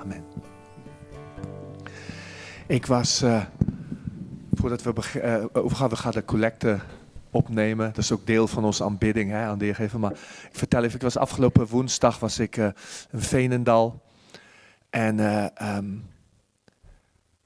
[0.00, 0.24] Amen.
[2.66, 3.44] Ik was, uh,
[4.52, 6.78] voordat we uh, we gaan de collecte
[7.30, 7.86] opnemen.
[7.86, 10.00] Dat is ook deel van onze aanbidding hè, aan de Heer geven.
[10.00, 10.18] Maar ik
[10.52, 12.68] vertel even, ik was afgelopen woensdag was ik uh,
[13.10, 14.02] in Veenendal.
[14.90, 15.18] En
[15.76, 16.04] um,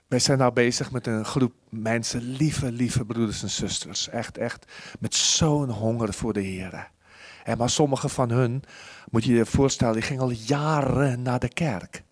[0.08, 4.08] wij zijn nou bezig met een groep mensen, lieve, lieve broeders en zusters.
[4.08, 6.90] Echt, echt, met zo'n honger voor de Heer.
[7.44, 8.62] En maar sommige van hun,
[9.10, 12.03] moet je je voorstellen, die gingen al jaren naar de kerk.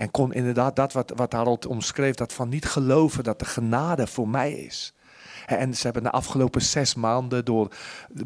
[0.00, 4.06] En kon inderdaad dat wat, wat Harold omschreef, dat van niet geloven dat de genade
[4.06, 4.94] voor mij is.
[5.46, 7.74] En ze hebben de afgelopen zes maanden door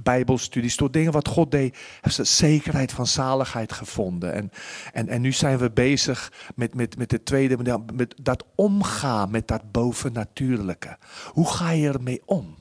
[0.03, 4.33] bijbelstudies, door dingen wat God deed, hebben ze zekerheid van zaligheid gevonden.
[4.33, 4.51] En,
[4.93, 9.49] en, en nu zijn we bezig met, met, met de tweede, met dat omgaan met
[9.49, 10.99] dat bovennatuurlijke.
[11.33, 12.57] Hoe ga je ermee om?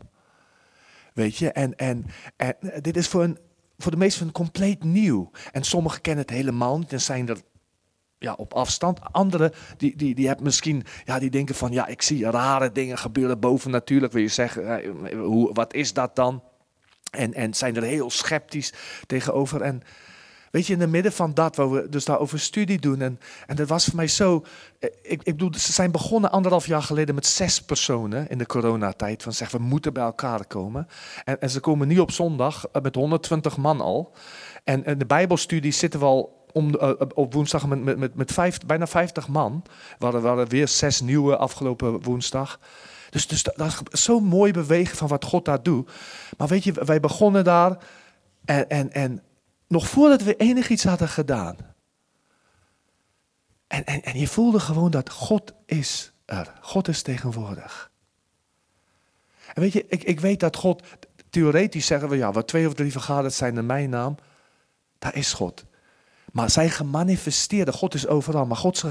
[1.14, 3.38] Weet je, en, en, en dit is voor, een,
[3.78, 5.32] voor de meesten compleet nieuw.
[5.52, 7.38] En sommigen kennen het helemaal niet en zijn er
[8.24, 9.00] ja, op afstand.
[9.12, 12.98] Anderen die, die, die hebben misschien, ja, die denken van ja, ik zie rare dingen
[12.98, 14.14] gebeuren boven natuurlijk.
[14.14, 14.84] Wil je zeggen,
[15.18, 16.44] hoe, wat is dat dan?
[17.12, 18.74] En, en zijn er heel sceptisch
[19.08, 19.62] tegenover.
[19.62, 19.82] En
[20.52, 23.02] weet je, in het midden van dat, waar we dus daarover studie doen.
[23.02, 24.46] En, en dat was voor mij zo.
[24.80, 28.46] Eh, ik, ik bedoel, ze zijn begonnen anderhalf jaar geleden met zes personen in de
[28.46, 29.24] coronatijd.
[29.24, 30.88] Van zeggen, we moeten bij elkaar komen.
[31.24, 34.14] En, en ze komen nu op zondag eh, met 120 man al.
[34.64, 38.88] En in de Bijbelstudie zitten we al om, uh, op woensdag met, met, met, bijna
[38.88, 39.64] 50 man.
[40.00, 42.60] We hadden, we weer zes nieuwe afgelopen woensdag.
[43.10, 45.92] Dus, dus dat is zo mooi bewegen van wat God daar doet.
[46.38, 47.78] Maar weet je, wij begonnen daar
[48.46, 49.22] en, en, en
[49.68, 51.58] nog voordat we enig iets hadden gedaan.
[53.68, 56.54] En, en, en je voelde gewoon dat God is er.
[56.62, 57.92] God is tegenwoordig.
[59.54, 60.84] En weet je, ik, ik weet dat God,
[61.30, 64.16] theoretisch zeggen we ja, wat twee of drie vergaderd zijn in mijn naam,
[65.00, 65.66] daar is God.
[66.34, 68.84] Maar zijn gemanifesteerde, God is overal, maar Gods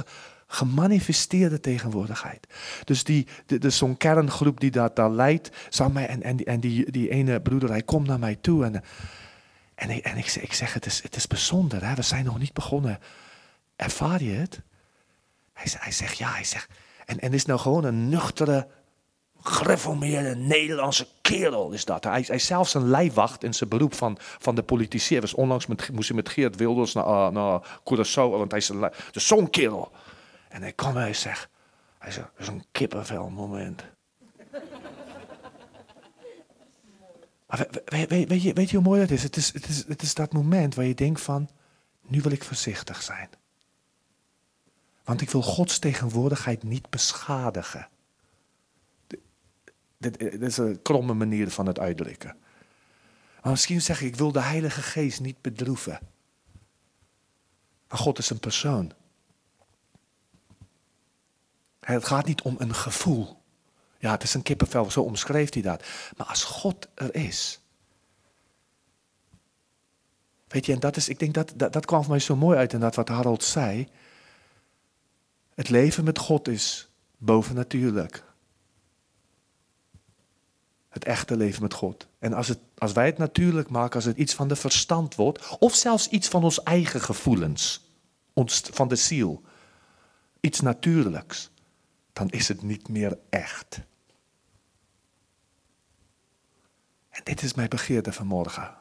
[0.47, 2.47] gemanifesteerde tegenwoordigheid.
[2.85, 6.91] Dus die, dus zo'n kerngroep die dat daar leidt, zou mij, en, en, en die,
[6.91, 8.83] die ene broeder, hij komt naar mij toe en,
[9.75, 11.95] en, ik, en ik, ik zeg, het is, het is bijzonder, hè?
[11.95, 12.99] we zijn nog niet begonnen.
[13.77, 14.61] Ervaar je het?
[15.53, 16.69] Hij, hij zegt, ja, hij zegt,
[17.05, 18.69] en, en is nou gewoon een nuchtere
[19.43, 22.05] gereformeerde Nederlandse kerel is dat.
[22.05, 25.21] Hij, hij is zelfs een lijfwacht in zijn beroep van, van de politici.
[25.21, 28.71] Was onlangs met, moest hij met Geert Wilders naar, uh, naar Curaçao, want hij is,
[29.13, 29.93] is zo'n kerel.
[30.49, 31.49] En hij kwam en hij zegt,
[31.99, 33.85] hij zegt, dat is een kippenvel moment.
[37.85, 39.23] Weet, weet, weet, je, weet je hoe mooi dat is?
[39.23, 39.53] Het, is?
[39.53, 39.85] het is?
[39.87, 41.49] het is dat moment waar je denkt van,
[42.07, 43.29] nu wil ik voorzichtig zijn.
[45.05, 47.89] Want ik wil Gods tegenwoordigheid niet beschadigen.
[50.03, 52.37] Dit, dit is een kromme manier van het uitdrukken.
[53.43, 56.01] Maar misschien zeg ik, ik wil de Heilige Geest niet bedroeven.
[57.89, 58.93] Maar God is een persoon.
[61.81, 63.41] Het gaat niet om een gevoel.
[63.99, 65.85] Ja, het is een kippenvel, zo omschreef hij dat.
[66.17, 67.61] Maar als God er is.
[70.49, 72.73] Weet je, en dat is, ik denk dat, dat, kwam voor mij zo mooi uit
[72.73, 73.89] in dat wat Harold zei.
[75.55, 78.25] Het leven met God is bovennatuurlijk.
[80.93, 82.07] Het echte leven met God.
[82.19, 85.59] En als, het, als wij het natuurlijk maken, als het iets van de verstand wordt,
[85.59, 87.91] of zelfs iets van ons eigen gevoelens,
[88.33, 89.43] ons, van de ziel,
[90.41, 91.51] iets natuurlijks,
[92.13, 93.81] dan is het niet meer echt.
[97.11, 98.75] En dit is mijn begeerte vanmorgen.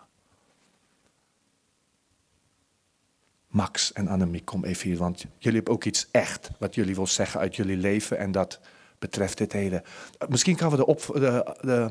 [3.47, 7.07] Max en Annemie, kom even hier, want jullie hebben ook iets echt wat jullie wil
[7.07, 8.59] zeggen uit jullie leven en dat
[9.01, 9.83] betreft dit hele.
[10.29, 11.89] Misschien kan we de, de,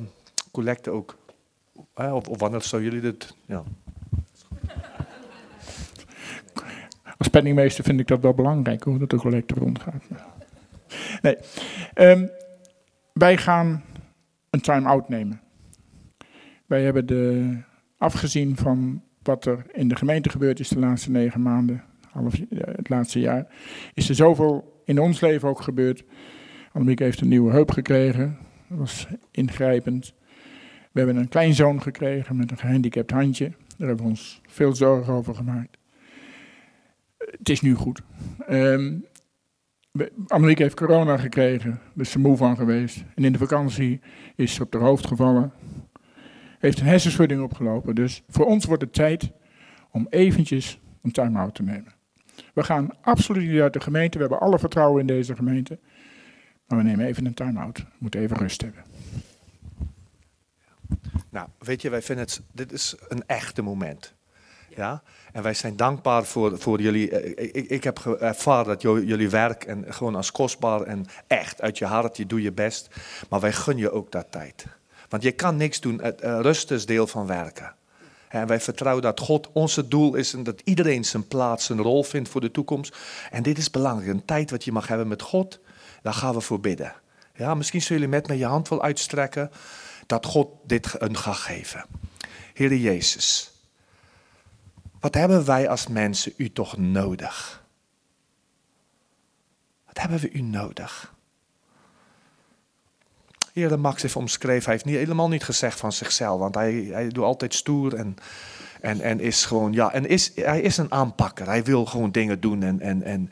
[0.51, 1.17] collecte ook.
[1.95, 3.35] Of, of wanneer zou jullie dit.
[3.47, 3.63] Ja.
[7.19, 10.03] Als penningmeester vind ik dat wel belangrijk hoe dat de collecte rondgaat.
[11.23, 11.37] Nee.
[11.95, 12.31] Um,
[13.13, 13.85] wij gaan
[14.51, 15.41] een time-out nemen.
[16.67, 17.57] Wij hebben de,
[17.99, 22.89] afgezien van wat er in de gemeente gebeurd is de laatste negen maanden, half, het
[22.89, 23.47] laatste jaar,
[23.95, 26.05] is er zoveel in ons leven ook gebeurd
[26.73, 28.39] Annemieke heeft een nieuwe heup gekregen.
[28.69, 30.15] Dat was ingrijpend.
[30.93, 33.49] We hebben een kleinzoon gekregen met een gehandicapt handje.
[33.49, 35.79] Daar hebben we ons veel zorgen over gemaakt.
[37.19, 38.03] Het is nu goed.
[38.51, 39.05] Um,
[40.27, 43.05] Annemieke heeft corona gekregen, daar is ze moe van geweest.
[43.15, 44.01] En in de vakantie
[44.37, 45.53] is ze op haar hoofd gevallen.
[46.59, 47.95] Heeft een hersenschudding opgelopen.
[47.95, 49.31] Dus voor ons wordt het tijd
[49.91, 51.93] om eventjes een time-out te nemen.
[52.55, 54.19] We gaan absoluut niet uit de gemeente.
[54.19, 55.79] We hebben alle vertrouwen in deze gemeente.
[56.71, 57.79] Maar we nemen even een time-out.
[57.79, 58.85] We moeten even rust hebben.
[61.31, 64.13] Nou, weet je, wij vinden het, dit is een echte moment.
[64.77, 65.03] Ja?
[65.33, 67.11] En wij zijn dankbaar voor, voor jullie.
[67.11, 71.79] eh, Ik, ik heb ervaren dat jullie werk en gewoon als kostbaar en echt uit
[71.79, 72.89] je hart, je doet je best.
[73.29, 74.67] Maar wij gunnen je ook dat tijd.
[75.09, 76.01] Want je kan niks doen.
[76.03, 77.75] Het, eh, rust is deel van werken.
[78.29, 82.03] En wij vertrouwen dat God onze doel is en dat iedereen zijn plaats, zijn rol
[82.03, 82.97] vindt voor de toekomst.
[83.31, 84.11] En dit is belangrijk.
[84.11, 85.61] Een tijd wat je mag hebben met God,
[86.03, 86.95] daar gaan we voor bidden.
[87.35, 89.51] Ja, misschien zullen jullie met me je hand wel uitstrekken
[90.07, 91.85] dat God dit een gaat geven.
[92.55, 93.53] Heere Jezus,
[95.01, 97.65] wat hebben wij als mensen u toch nodig?
[99.87, 101.15] Wat hebben we u nodig?
[103.53, 107.09] Heer, Max heeft omschreven, hij heeft niet, helemaal niet gezegd van zichzelf, want hij, hij
[107.09, 108.17] doet altijd stoer en,
[108.81, 111.47] en, en is gewoon, ja, en is, hij is een aanpakker.
[111.47, 113.31] Hij wil gewoon dingen doen en, en, en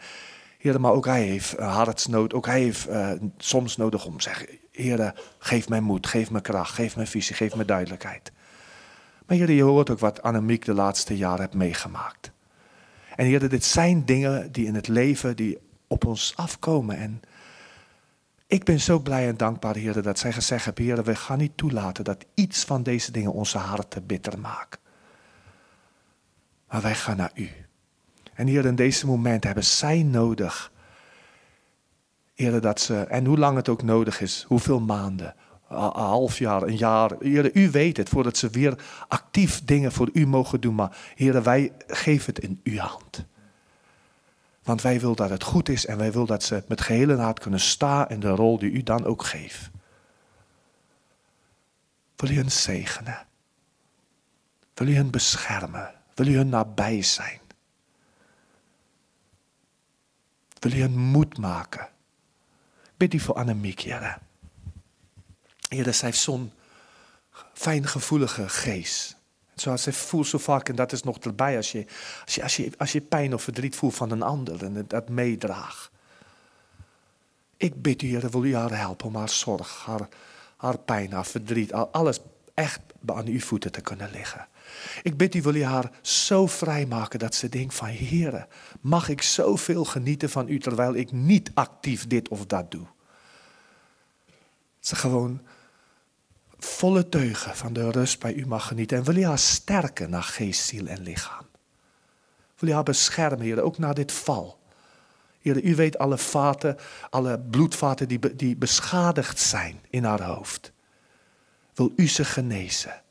[0.59, 4.49] Heer, maar ook hij heeft eh, hartsnood, ook hij heeft eh, soms nodig om zeggen,
[4.73, 8.33] Heer, geef mij moed, geef me kracht, geef me visie, geef me duidelijkheid.
[9.27, 12.31] Maar Heer, je hoort ook wat Annemiek de laatste jaren heeft meegemaakt.
[13.17, 16.97] En Heer, dit zijn dingen die in het leven die op ons afkomen.
[16.97, 17.21] En
[18.47, 21.57] ik ben zo blij en dankbaar, Heer, dat zij gezegd hebben, Heer, we gaan niet
[21.57, 24.79] toelaten dat iets van deze dingen onze harten bitter maakt.
[26.69, 27.51] Maar wij gaan naar U.
[28.39, 30.73] En Heer, in deze moment hebben zij nodig,
[32.35, 35.35] Heer, dat ze, en hoe lang het ook nodig is, hoeveel maanden,
[35.69, 37.11] een half jaar, een jaar.
[37.21, 40.75] Heer, u weet het, voordat ze weer actief dingen voor u mogen doen.
[40.75, 43.25] Maar Heer, wij geven het in uw hand.
[44.63, 47.39] Want wij willen dat het goed is en wij willen dat ze met gehele hart
[47.39, 49.71] kunnen staan in de rol die u dan ook geeft.
[52.17, 53.27] Wil u hen zegenen?
[54.75, 55.95] Wil u hen beschermen?
[56.15, 57.47] Wil u hun nabij zijn?
[60.59, 61.89] Wil u hen moed maken?
[62.97, 64.19] Bid u voor Annemiek, Heer.
[65.69, 66.53] Heer, zij heeft zo'n
[67.53, 69.17] fijngevoelige geest.
[69.55, 71.87] Zoals zij voelt zo vaak, en dat is nog erbij, als je,
[72.25, 75.09] als, je, als, je, als je pijn of verdriet voelt van een ander en dat
[75.09, 75.91] meedraagt.
[77.57, 80.09] Ik bid u, Heer, wil u haar helpen om haar zorg, haar,
[80.57, 82.21] haar pijn, haar verdriet, al- alles
[82.55, 84.49] echt aan uw voeten te kunnen liggen.
[85.03, 88.47] Ik bid u, wil u haar zo vrijmaken dat ze denkt van, Heer,
[88.81, 92.87] mag ik zoveel genieten van u terwijl ik niet actief dit of dat doe.
[94.81, 95.41] Ze gewoon
[96.59, 98.97] volle teugen van de rust bij u mag genieten.
[98.97, 101.47] En wil u haar sterken naar geest, ziel en lichaam.
[102.59, 104.59] Wil u haar beschermen, Heer, ook na dit val.
[105.41, 106.77] Heer, u weet alle vaten,
[107.11, 110.73] alle bloedvaten die, die beschadigd zijn in haar hoofd.
[111.75, 113.03] Wil u ze genezen.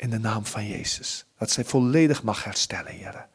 [0.00, 1.24] In de naam van Jezus.
[1.38, 3.26] Dat zij volledig mag herstellen, Heer.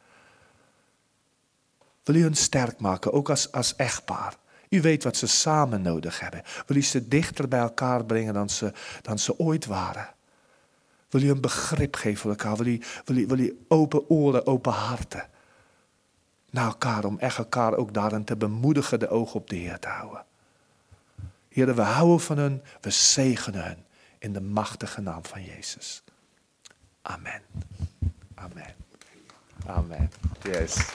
[2.04, 4.36] Wil u hen sterk maken, ook als, als echtpaar.
[4.68, 6.42] U weet wat ze samen nodig hebben.
[6.66, 8.72] Wil u ze dichter bij elkaar brengen dan ze,
[9.02, 10.14] dan ze ooit waren.
[11.08, 12.56] Wil u een begrip geven voor elkaar.
[12.56, 15.28] Wil u, wil, u, wil u open oren, open harten.
[16.50, 19.88] Naar elkaar, om echt elkaar ook daarin te bemoedigen de ogen op de Heer te
[19.88, 20.24] houden.
[21.48, 23.84] Heer, we houden van hun, we zegenen hun.
[24.18, 26.04] In de machtige naam van Jezus.
[27.06, 27.40] Amen.
[28.34, 28.74] Amen.
[29.66, 30.10] Amen.
[30.42, 30.94] Yes.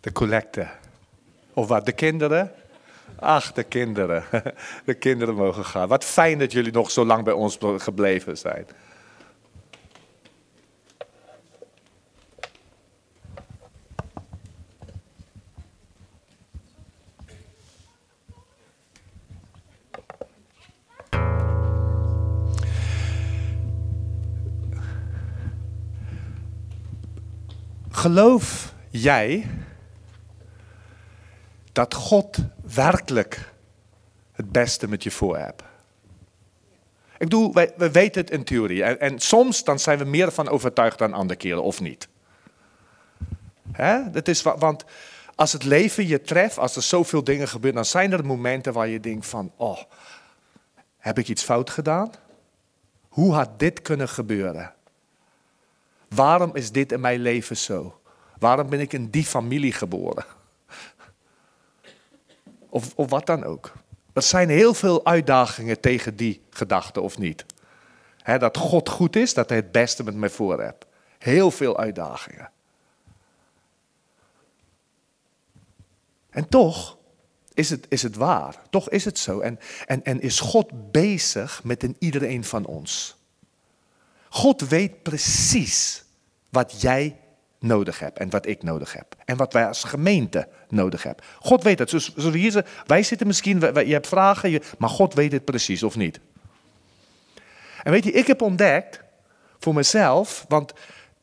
[0.00, 0.68] De collecte.
[1.54, 2.59] Of wat, de kinderen?
[3.20, 4.24] Ach, de kinderen.
[4.84, 5.88] De kinderen mogen gaan.
[5.88, 8.66] Wat fijn dat jullie nog zo lang bij ons gebleven zijn.
[27.90, 29.46] Geloof jij
[31.72, 32.38] dat God
[32.74, 33.52] werkelijk
[34.32, 35.62] het beste met je voor hebt?
[37.12, 38.84] Ik bedoel, we weten het in theorie.
[38.84, 42.08] En, en soms dan zijn we meer van overtuigd dan andere keren, of niet.
[43.72, 44.10] Hè?
[44.10, 44.84] Dat is, wa- want
[45.34, 48.88] als het leven je treft, als er zoveel dingen gebeuren, dan zijn er momenten waar
[48.88, 49.78] je denkt van, oh,
[50.98, 52.10] heb ik iets fout gedaan?
[53.08, 54.74] Hoe had dit kunnen gebeuren?
[56.08, 58.00] Waarom is dit in mijn leven zo?
[58.38, 60.24] Waarom ben ik in die familie geboren?
[62.70, 63.72] Of, of wat dan ook.
[64.12, 67.44] Er zijn heel veel uitdagingen tegen die gedachte, of niet?
[68.38, 70.86] Dat God goed is, dat hij het beste met mij voor hebt.
[71.18, 72.50] Heel veel uitdagingen.
[76.30, 76.96] En toch
[77.54, 78.56] is het, is het waar.
[78.70, 79.40] Toch is het zo.
[79.40, 83.16] En, en, en is God bezig met een iedereen van ons.
[84.28, 86.04] God weet precies
[86.48, 87.19] wat jij
[87.60, 89.14] nodig hebt en wat ik nodig heb.
[89.24, 91.24] En wat wij als gemeente nodig hebben.
[91.38, 91.90] God weet het.
[91.90, 96.20] Dus hier, wij zitten misschien, je hebt vragen, maar God weet het precies of niet.
[97.82, 99.00] En weet je, ik heb ontdekt
[99.58, 100.72] voor mezelf, want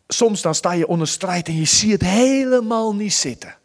[0.08, 3.56] soms dan sta je onder strijd en je ziet het helemaal niet zitten.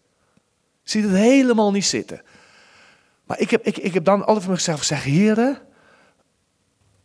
[0.82, 2.22] Je ziet het helemaal niet zitten.
[3.24, 5.58] Maar ik heb, ik, ik heb dan altijd voor mezelf gezegd, heren,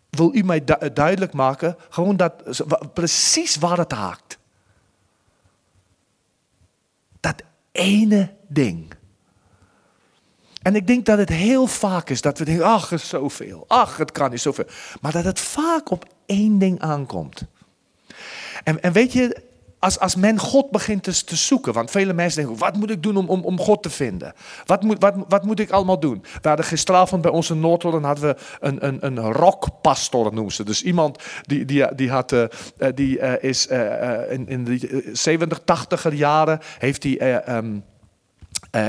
[0.09, 4.37] wil u mij duidelijk maken, gewoon dat, precies waar het haakt.
[7.19, 7.43] Dat
[7.77, 8.93] ene ding.
[10.61, 13.65] En ik denk dat het heel vaak is dat we denken, ach, het is zoveel.
[13.67, 14.65] Ach, het kan niet zoveel.
[15.01, 17.45] Maar dat het vaak op één ding aankomt.
[18.63, 19.43] En, en weet je,
[19.79, 23.03] als, als men God begint te, te, zoeken, want vele mensen denken, wat moet ik
[23.03, 24.33] doen om, om, om God te vinden?
[24.65, 26.23] Wat moet, wat, wat moet ik allemaal doen?
[26.41, 30.63] We hadden gisteravond bij onze Noordhoorn hadden we een, een, een rockpastor, noemen ze.
[30.63, 32.45] Dus iemand die, die, die, had, uh,
[32.95, 33.67] die uh, is
[34.29, 37.55] in, in de 70, 80er jaren, heeft hij...
[37.57, 37.83] Um,
[38.71, 38.85] uh,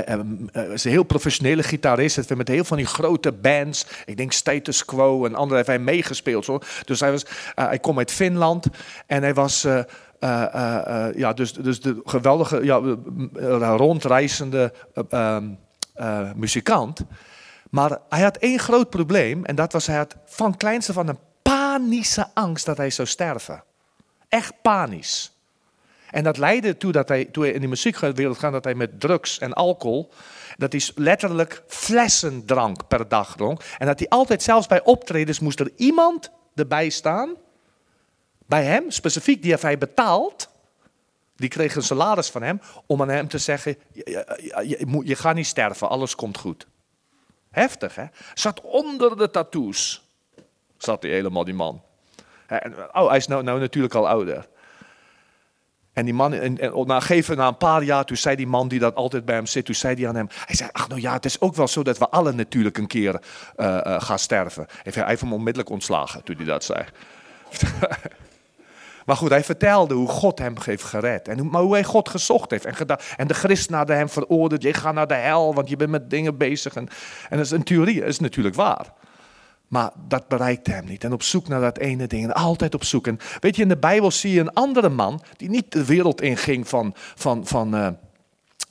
[0.55, 2.15] uh, is een heel professionele gitarist.
[2.15, 3.85] Heeft met heel van die grote bands.
[4.05, 6.45] Ik denk Status Quo en andere heeft hij meegespeeld.
[6.45, 6.65] Hoor.
[6.85, 8.67] Dus hij, was, hij komt uit Finland.
[9.07, 9.67] En hij was.
[11.15, 12.77] Ja, dus, dus de geweldige ja,
[13.75, 14.73] rondreizende
[15.09, 15.53] ehm,
[16.35, 17.05] muzikant.
[17.69, 19.45] Maar hij had één groot probleem.
[19.45, 23.63] En dat was hij had van kleinste van een panische angst dat hij zou sterven.
[24.29, 25.31] Echt panisch.
[26.11, 28.99] En dat leidde ertoe dat hij, toen hij in de muziekwereld ging, dat hij met
[28.99, 30.11] drugs en alcohol,
[30.57, 33.61] dat hij letterlijk flessen drank per dag dronk.
[33.77, 37.35] En dat hij altijd, zelfs bij optredens, moest er iemand erbij staan,
[38.49, 40.49] bij hem, specifiek, die heeft hij betaald.
[41.35, 44.25] Die kreeg een salaris van hem om aan hem te zeggen, je,
[44.67, 46.67] je, je gaat niet sterven, alles komt goed.
[47.51, 48.05] Heftig, hè?
[48.33, 50.03] Zat onder de tattoos.
[50.77, 51.81] Zat hij helemaal, die man.
[52.91, 54.47] Oh, hij is nou, nou natuurlijk al ouder.
[55.93, 58.67] En die man, en, en na, gegeven, na een paar jaar, toen zei die man
[58.67, 61.01] die dat altijd bij hem zit, toen zei hij aan hem, hij zei, ach nou
[61.01, 63.21] ja, het is ook wel zo dat we allen natuurlijk een keer
[63.57, 64.67] uh, uh, gaan sterven.
[64.83, 66.85] Hij heeft hem onmiddellijk ontslagen toen hij dat zei.
[69.09, 71.27] maar goed, hij vertelde hoe God hem heeft gered.
[71.27, 72.65] En hoe, maar hoe hij God gezocht heeft.
[72.65, 75.89] En, en de christen hadden hem veroordeeld, je gaat naar de hel, want je bent
[75.89, 76.75] met dingen bezig.
[76.75, 76.87] En,
[77.29, 78.93] en dat is een theorie, dat is natuurlijk waar.
[79.67, 81.03] Maar dat bereikte hem niet.
[81.03, 82.23] En op zoek naar dat ene ding.
[82.23, 83.07] En altijd op zoek.
[83.07, 85.21] En weet je, in de Bijbel zie je een andere man.
[85.37, 86.93] die niet de wereld inging van.
[86.95, 87.87] van, van uh,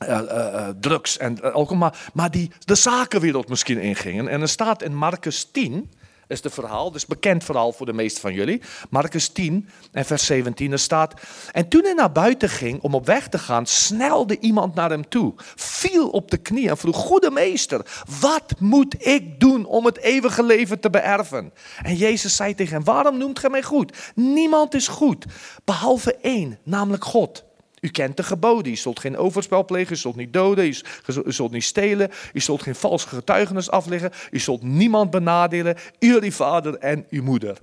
[0.08, 1.78] uh, uh, drugs en alcohol.
[1.78, 4.28] Maar, maar die de zakenwereld misschien inging.
[4.28, 5.90] En er staat in Marcus 10
[6.28, 8.62] is het verhaal, dus bekend verhaal voor de meesten van jullie.
[8.90, 11.20] Marcus 10 en vers 17, er staat...
[11.52, 15.08] En toen hij naar buiten ging om op weg te gaan, snelde iemand naar hem
[15.08, 15.34] toe.
[15.54, 20.42] Viel op de knie en vroeg, goede meester, wat moet ik doen om het eeuwige
[20.42, 21.52] leven te beërven?
[21.82, 23.96] En Jezus zei tegen hem, waarom noemt gij mij goed?
[24.14, 25.24] Niemand is goed,
[25.64, 27.46] behalve één, namelijk God.
[27.80, 28.72] U kent de geboden.
[28.72, 30.82] Je zult geen overspel plegen, je zult niet doden, je
[31.24, 36.74] zult niet stelen, je zult geen valse getuigenis afleggen, je zult niemand benadelen, uw vader
[36.74, 37.58] en uw moeder.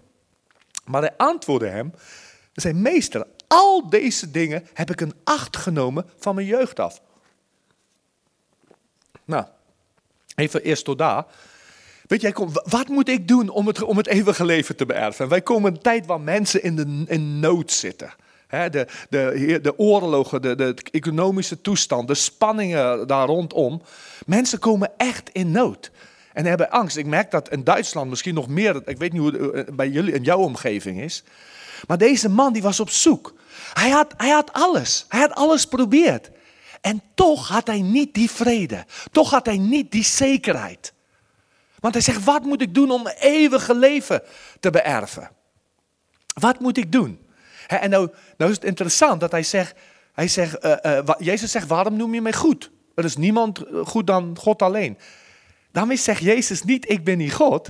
[0.85, 1.93] Maar hij antwoordde hem,
[2.53, 7.01] zijn meester, al deze dingen heb ik een acht genomen van mijn jeugd af.
[9.25, 9.45] Nou,
[10.35, 11.25] even eerst tot daar.
[12.07, 15.27] Weet jij, wat moet ik doen om het, om het eeuwige leven te beërven?
[15.27, 18.13] Wij komen een tijd waar mensen in, de, in nood zitten
[18.49, 23.81] de, de, de oorlogen, de, de economische toestand, de spanningen daar rondom.
[24.25, 25.91] Mensen komen echt in nood.
[26.33, 26.97] En hebben angst.
[26.97, 28.81] Ik merk dat in Duitsland misschien nog meer.
[28.85, 31.23] Ik weet niet hoe het eh, bij jullie in jouw omgeving is.
[31.87, 33.33] Maar deze man die was op zoek.
[33.73, 35.05] Hij had, hij had alles.
[35.09, 36.29] Hij had alles geprobeerd.
[36.81, 38.85] En toch had hij niet die vrede.
[39.11, 40.93] Toch had hij niet die zekerheid.
[41.79, 44.21] Want hij zegt: Wat moet ik doen om eeuwige leven
[44.59, 45.29] te beërven?
[46.33, 47.24] Wat moet ik doen?
[47.67, 49.75] En nou, nou is het interessant dat hij zegt,
[50.13, 52.71] hij zegt uh, uh, Jezus zegt, waarom noem je mij goed?
[52.95, 54.97] Er is niemand eh, goed dan God alleen.
[55.71, 57.69] Daarmee zegt Jezus niet, ik ben niet God.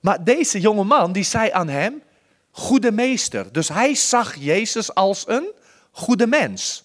[0.00, 2.02] Maar deze jonge man, die zei aan hem,
[2.50, 3.52] goede meester.
[3.52, 5.52] Dus hij zag Jezus als een
[5.90, 6.84] goede mens.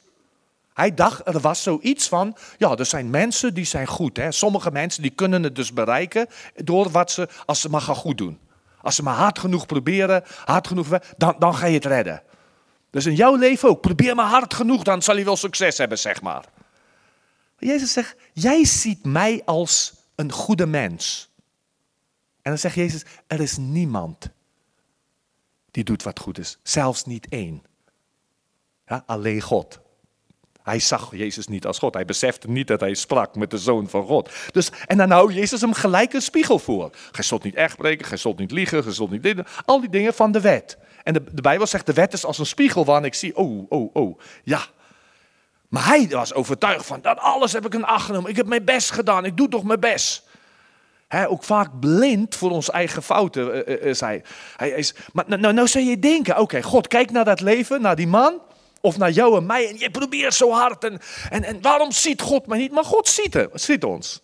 [0.74, 4.18] Hij dacht, er was zoiets van, ja, er zijn mensen die zijn goed.
[4.18, 4.32] Hè?
[4.32, 8.18] Sommige mensen die kunnen het dus bereiken door wat ze, als ze maar gaan goed
[8.18, 8.40] doen.
[8.86, 10.88] Als ze maar hard genoeg proberen, hard genoeg,
[11.18, 12.24] dan, dan ga je het redden.
[12.90, 13.82] Dus in jouw leven ook.
[13.82, 16.46] Probeer maar hard genoeg, dan zal je wel succes hebben, zeg maar.
[17.58, 21.30] Jezus zegt, jij ziet mij als een goede mens.
[22.42, 24.30] En dan zegt Jezus, er is niemand
[25.72, 26.58] die doet wat goed is.
[26.64, 27.64] Zelfs niet één.
[28.86, 29.80] Ja, alleen God.
[30.66, 31.94] Hij zag Jezus niet als God.
[31.94, 34.30] Hij besefte niet dat hij sprak met de Zoon van God.
[34.52, 36.90] Dus, en dan houdt Jezus hem gelijk een spiegel voor.
[37.12, 39.40] Gij zult niet echt spreken, gij zult niet liegen, gij zult niet dit.
[39.66, 40.78] Al die dingen van de wet.
[41.04, 43.66] En de, de Bijbel zegt, de wet is als een spiegel waarin ik zie, oh,
[43.70, 44.62] oh, oh, ja.
[45.70, 48.30] Maar hij was overtuigd van, dat alles heb ik in acht genomen.
[48.30, 50.24] Ik heb mijn best gedaan, ik doe toch mijn best.
[51.28, 54.22] Ook vaak blind voor onze eigen fouten, uh, uh, zei
[54.58, 54.70] hij.
[54.70, 57.96] Is, maar nou, nou, nou zou je denken, oké, God, kijk naar dat leven, naar
[57.96, 58.42] die man
[58.86, 59.70] of naar jou en mij.
[59.70, 60.84] En je probeert zo hard.
[60.84, 61.00] En,
[61.30, 62.72] en, en waarom ziet God mij niet?
[62.72, 64.22] Maar God ziet, het, ziet ons.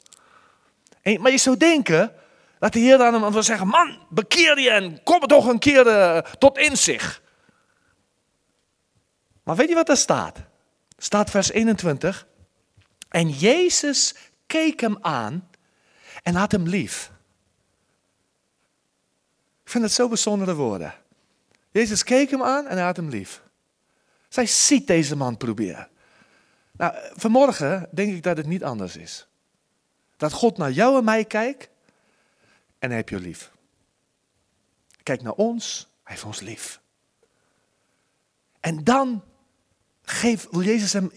[1.01, 2.13] En, maar je zou denken
[2.60, 5.88] dat de Heer dan hem wil zeggen: Man, bekeer je en kom toch een keer
[5.88, 7.22] uh, tot inzicht.
[9.44, 10.38] Maar weet je wat er staat?
[10.98, 12.27] Staat vers 21.
[13.10, 14.15] En Jezus
[14.48, 15.50] keek hem aan
[16.24, 17.12] en had hem lief.
[19.63, 20.94] Ik vind het zo bijzondere woorden.
[21.72, 23.41] Jezus keek hem aan en hij had hem lief.
[24.31, 25.89] Zij ziet deze man proberen.
[26.71, 29.27] Nou, vanmorgen denk ik dat het niet anders is.
[30.17, 31.69] Dat God naar jou en mij kijkt
[32.79, 33.51] en hij heeft je lief.
[35.03, 36.81] Kijk naar ons, hij heeft ons lief.
[38.59, 39.23] En dan
[40.01, 41.11] geeft, Jezus hem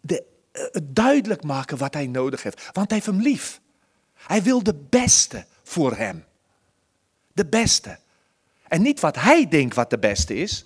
[0.00, 2.64] de, het duidelijk maken wat hij nodig heeft.
[2.72, 3.60] Want hij heeft hem lief.
[4.14, 6.24] Hij wil de beste voor hem.
[7.32, 7.98] De beste.
[8.68, 10.64] En niet wat hij denkt wat de beste is,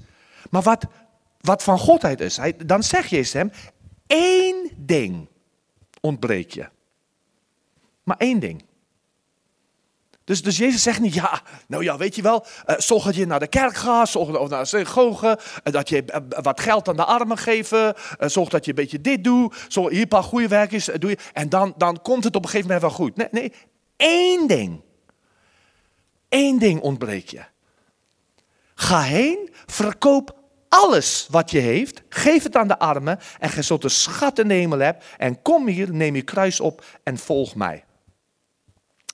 [0.51, 0.87] maar wat
[1.45, 2.37] wat van Godheid is.
[2.37, 3.53] Hij, dan zeg je hem,
[4.07, 5.29] één ding
[6.01, 6.69] ontbreek je.
[8.03, 8.65] Maar één ding.
[10.25, 13.27] Dus, dus Jezus zegt niet, ja, nou ja, weet je wel, uh, zorg dat je
[13.27, 16.89] naar de kerk gaat, zorg of naar de synagoge, uh, dat je uh, wat geld
[16.89, 20.23] aan de armen geven, zorg dat je een beetje dit doet, zorg hier een paar
[20.23, 23.17] goede werkjes doe je, en dan, dan komt het op een gegeven moment wel goed.
[23.17, 23.53] Nee, nee,
[23.97, 24.81] één ding.
[26.29, 27.45] Eén ding ontbreek je.
[28.75, 30.44] Ga heen, verkoop
[30.75, 34.49] alles wat je heeft, geef het aan de armen en gij zult de schat in
[34.49, 35.03] de hemel hebben.
[35.17, 37.85] En kom hier, neem je kruis op en volg mij.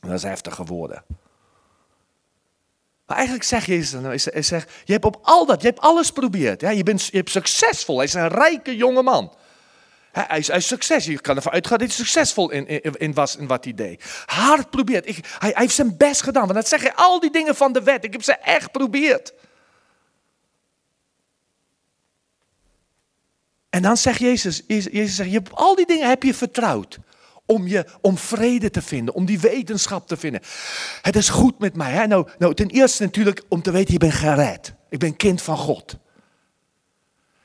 [0.01, 1.05] Dat is heftige woorden.
[3.07, 6.61] Maar eigenlijk zegt Jezus, zegt, je hebt op al dat, je hebt alles geprobeerd.
[6.61, 9.35] Ja, je, bent, je succesvol, hij is een rijke jonge man.
[10.13, 13.37] Hij is, hij is succes, je kan ervan uitgaan dat hij succesvol in, in, was
[13.37, 14.23] in wat hij deed.
[14.27, 16.43] Hard probeert, hij, hij heeft zijn best gedaan.
[16.43, 19.33] Want dat zeggen al die dingen van de wet, ik heb ze echt geprobeerd.
[23.71, 26.99] En dan zegt Jezus, Jezus zegt, je hebt, al die dingen heb je vertrouwd.
[27.47, 30.41] Om, je, om vrede te vinden, om die wetenschap te vinden.
[31.03, 31.93] Het is goed met mij.
[31.93, 32.07] Hè?
[32.07, 34.75] Nou, nou, ten eerste natuurlijk om te weten, je bent gered.
[34.89, 35.97] Ik ben kind van God.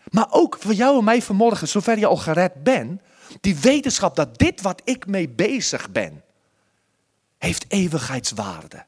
[0.10, 3.02] Maar ook voor jou en mij vanmorgen, zover je al gered bent,
[3.42, 6.24] die wetenschap dat dit wat ik mee bezig ben,
[7.38, 8.86] heeft eeuwigheidswaarde.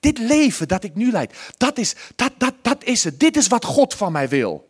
[0.00, 3.20] Dit leven dat ik nu leid, dat is, dat, dat, dat is het.
[3.20, 4.65] Dit is wat God van mij wil.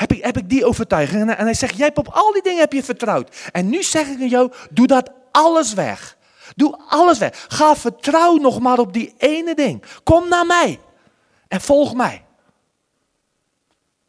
[0.00, 1.34] Heb ik, heb ik die overtuiging.
[1.34, 3.48] En hij zegt, jij hebt op al die dingen heb je vertrouwd.
[3.52, 6.16] En nu zeg ik aan jou, doe dat alles weg.
[6.56, 7.44] Doe alles weg.
[7.48, 9.84] Ga vertrouw nog maar op die ene ding.
[10.02, 10.80] Kom naar mij
[11.48, 12.24] en volg mij.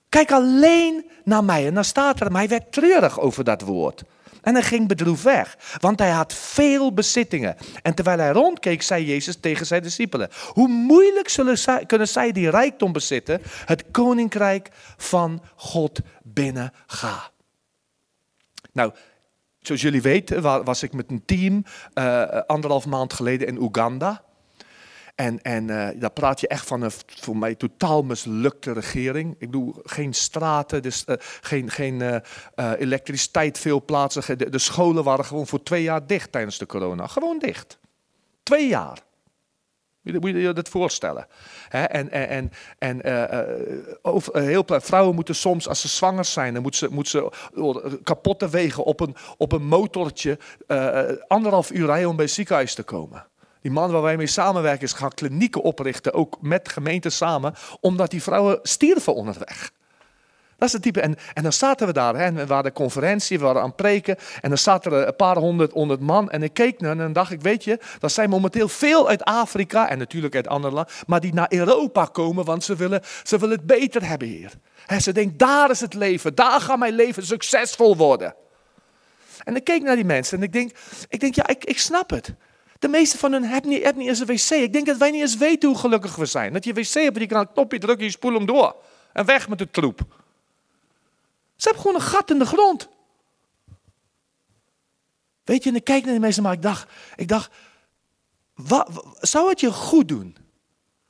[0.09, 1.67] Kijk alleen naar mij.
[1.67, 4.03] En dan staat er, maar hij werd treurig over dat woord.
[4.41, 7.55] En hij ging bedroefd weg, want hij had veel bezittingen.
[7.81, 12.49] En terwijl hij rondkeek, zei Jezus tegen zijn discipelen: Hoe moeilijk zullen kunnen zij die
[12.49, 17.29] rijkdom bezitten, het koninkrijk van God binnengaan?
[18.71, 18.93] Nou,
[19.59, 24.23] zoals jullie weten, was ik met een team uh, anderhalf maand geleden in Oeganda.
[25.15, 29.31] En, en uh, daar praat je echt van een voor mij totaal mislukte regering.
[29.31, 32.15] Ik bedoel, geen straten, dus, uh, geen, geen uh,
[32.77, 34.51] elektriciteit, veel plaatsen.
[34.51, 37.07] De, scholen waren gewoon voor twee jaar dicht tijdens de corona.
[37.07, 37.79] Gewoon dicht.
[38.43, 38.99] Twee jaar.
[40.01, 41.27] Moet je je dat voorstellen?
[41.69, 43.01] En en, en
[44.01, 48.49] over, heel, vrouwen moeten soms, als ze zwanger zijn, dan moeten ze, moeten ze kapotte
[48.49, 50.37] wegen op een, op een motortje
[51.27, 53.30] anderhalf uur rijden om bij het ziekenhuis te komen.
[53.61, 58.11] Die man waar wij mee samenwerken is gaan klinieken oprichten, ook met gemeenten samen, omdat
[58.11, 59.71] die vrouwen stierven onderweg.
[60.61, 61.01] Dat is het type.
[61.01, 63.75] En, en dan zaten we daar, hè, en we waren conferentie, we waren aan het
[63.75, 66.29] preken, en dan zaten er een paar honderd, honderd man.
[66.29, 69.23] En ik keek naar en dan dacht ik, weet je, dat zijn momenteel veel uit
[69.23, 73.37] Afrika, en natuurlijk uit andere landen, maar die naar Europa komen, want ze willen, ze
[73.37, 74.53] willen het beter hebben hier.
[74.85, 78.35] En ze denken, daar is het leven, daar gaat mijn leven succesvol worden.
[79.43, 80.71] En ik keek naar die mensen en ik denk,
[81.09, 82.33] ik denk ja, ik, ik snap het.
[82.81, 84.25] De meeste van hen hebben niet, hebben niet eens een
[84.57, 84.63] wc.
[84.63, 86.53] Ik denk dat wij niet eens weten hoe gelukkig we zijn.
[86.53, 88.75] Dat je wc hebt, je kan een knopje drukken, je spoelt hem door.
[89.13, 89.99] En weg met de troep.
[91.55, 92.89] Ze hebben gewoon een gat in de grond.
[95.43, 97.51] Weet je, en ik kijk naar die mensen, maar ik dacht, ik dacht
[98.53, 100.37] wat, zou het je goed doen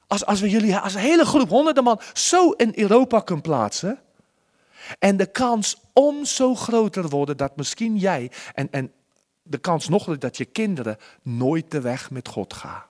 [0.07, 3.99] Als, als we jullie als een hele groep, honderden man, zo in Europa kunnen plaatsen.
[4.99, 8.93] En de kans om zo groter worden dat misschien jij en, en
[9.43, 12.83] de kans nog dat je kinderen nooit de weg met God gaan.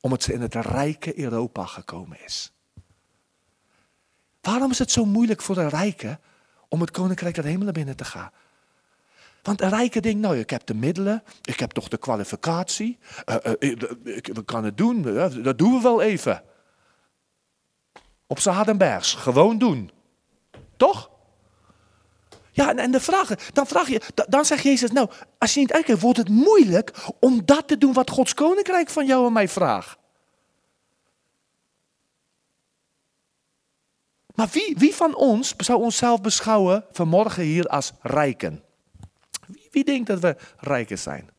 [0.00, 2.52] Omdat ze in het rijke Europa gekomen is.
[4.40, 6.20] Waarom is het zo moeilijk voor de rijken
[6.68, 8.30] om het koninkrijk der hemelen binnen te gaan?
[9.42, 13.34] Want een rijke denkt, nou, ik heb de middelen, ik heb toch de kwalificatie, uh,
[13.34, 13.78] uh,
[14.22, 15.02] we kan het doen,
[15.42, 16.42] dat doen we wel even.
[18.26, 19.90] Op Zadenbergs, gewoon doen.
[20.76, 21.10] Toch?
[22.60, 26.00] Ja, en, de vraag, dan, vraag je, dan zegt Jezus, nou, als je niet uitkijkt,
[26.00, 29.98] wordt het moeilijk om dat te doen wat Gods koninkrijk van jou en mij vraagt.
[34.34, 38.62] Maar wie, wie van ons zou onszelf beschouwen vanmorgen hier als rijken?
[39.46, 41.30] Wie, wie denkt dat we rijken zijn?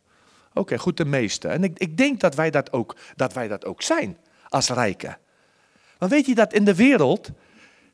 [0.53, 1.47] Oké, goed, de meeste.
[1.47, 4.17] En ik, ik denk dat wij dat, ook, dat wij dat ook zijn
[4.49, 5.17] als rijken.
[5.99, 7.29] Maar weet je dat in de wereld,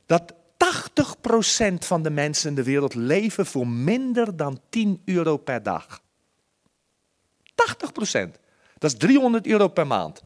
[0.06, 5.64] dat 80% van de mensen in de wereld leven voor minder dan 10 euro per
[5.64, 6.02] dag.
[7.42, 8.40] 80%.
[8.78, 10.24] Dat is 300 euro per maand.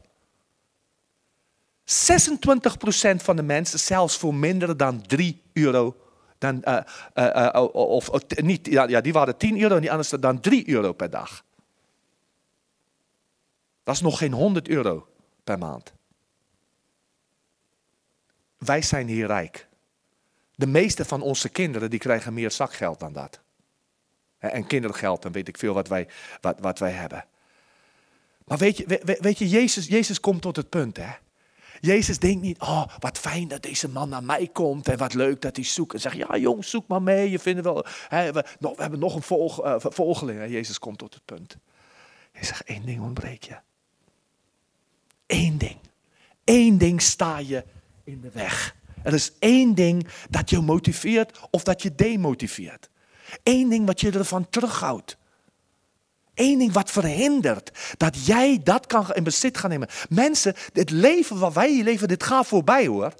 [1.84, 1.84] 26%
[3.16, 5.96] van de mensen zelfs voor minder dan 3 euro.
[6.38, 6.78] Dan, uh,
[7.14, 10.68] uh, uh, of, niet, ja, ja, die waren 10 euro en die anderen dan 3
[10.68, 11.44] euro per dag.
[13.82, 15.08] Dat is nog geen 100 euro
[15.44, 15.92] per maand.
[18.58, 19.68] Wij zijn hier rijk.
[20.62, 23.40] De meeste van onze kinderen die krijgen meer zakgeld dan dat.
[24.38, 26.08] En kindergeld, dan weet ik veel wat wij,
[26.40, 27.24] wat, wat wij hebben.
[28.44, 30.96] Maar weet je, weet je Jezus, Jezus komt tot het punt.
[30.96, 31.10] Hè?
[31.80, 35.40] Jezus denkt niet, oh wat fijn dat deze man naar mij komt en wat leuk
[35.40, 35.94] dat hij zoekt.
[35.94, 39.14] En zegt, ja jong, zoek maar mee, je vindt wel, hè, we, we hebben nog
[39.14, 40.50] een volg, uh, volgeling.
[40.50, 41.56] Jezus komt tot het punt.
[42.32, 43.56] Hij zegt, één ding ontbreekt je.
[45.26, 45.78] Eén ding.
[46.44, 47.64] Eén ding sta je
[48.04, 48.80] in de weg.
[49.04, 52.90] Er is één ding dat je motiveert of dat je demotiveert.
[53.42, 55.16] Eén ding wat je ervan terughoudt.
[56.34, 59.88] Eén ding wat verhindert dat jij dat kan in bezit gaan nemen.
[60.08, 63.14] Mensen, het leven wat wij hier leven, dit gaat voorbij hoor.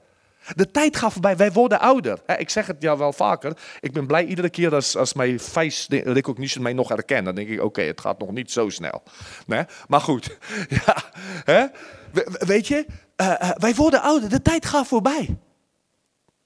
[0.54, 2.18] De tijd gaat voorbij, wij worden ouder.
[2.36, 3.56] Ik zeg het ja wel vaker.
[3.80, 7.24] Ik ben blij iedere keer als, als mijn face recognition mij nog herkent.
[7.24, 9.02] Dan denk ik, oké, het gaat nog niet zo snel.
[9.88, 10.38] Maar goed,
[10.84, 11.70] ja,
[12.38, 15.36] weet je, uh, uh, wij worden ouder, de tijd gaat voorbij.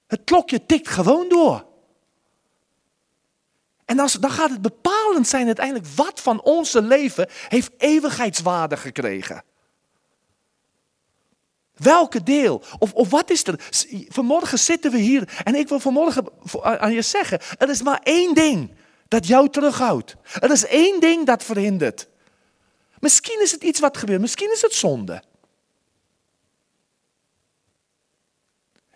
[0.07, 1.65] Het klokje tikt gewoon door.
[3.85, 9.43] En dan, dan gaat het bepalend zijn uiteindelijk wat van onze leven heeft eeuwigheidswaarde gekregen.
[11.73, 12.63] Welke deel?
[12.79, 13.69] Of, of wat is er?
[14.07, 16.25] Vanmorgen zitten we hier en ik wil vanmorgen
[16.61, 18.75] aan je zeggen: er is maar één ding
[19.07, 20.15] dat jou terughoudt.
[20.39, 22.07] Er is één ding dat verhindert.
[22.99, 25.23] Misschien is het iets wat gebeurt, misschien is het zonde.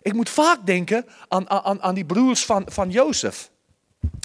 [0.02, 3.50] Ik moet vaak denken aan, aan, aan die broers van, van Jozef.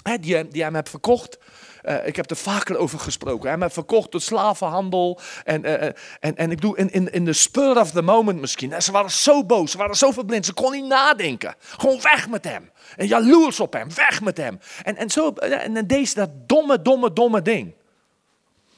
[0.02, 1.38] He, die, die hem hebben verkocht.
[1.84, 3.50] Uh, ik heb er vaker over gesproken.
[3.50, 5.20] Hij heeft verkocht door slavenhandel.
[5.44, 5.82] En, uh,
[6.20, 8.82] en, en ik doe in, in, in de spur of the moment misschien.
[8.82, 10.46] Ze waren zo boos, ze waren zo verblind.
[10.46, 11.54] Ze kon niet nadenken.
[11.58, 12.70] Gewoon weg met hem.
[12.96, 14.60] En jaloers op hem, weg met hem.
[14.82, 17.74] En, en, zo, en dan deed ze dat domme, domme, domme ding.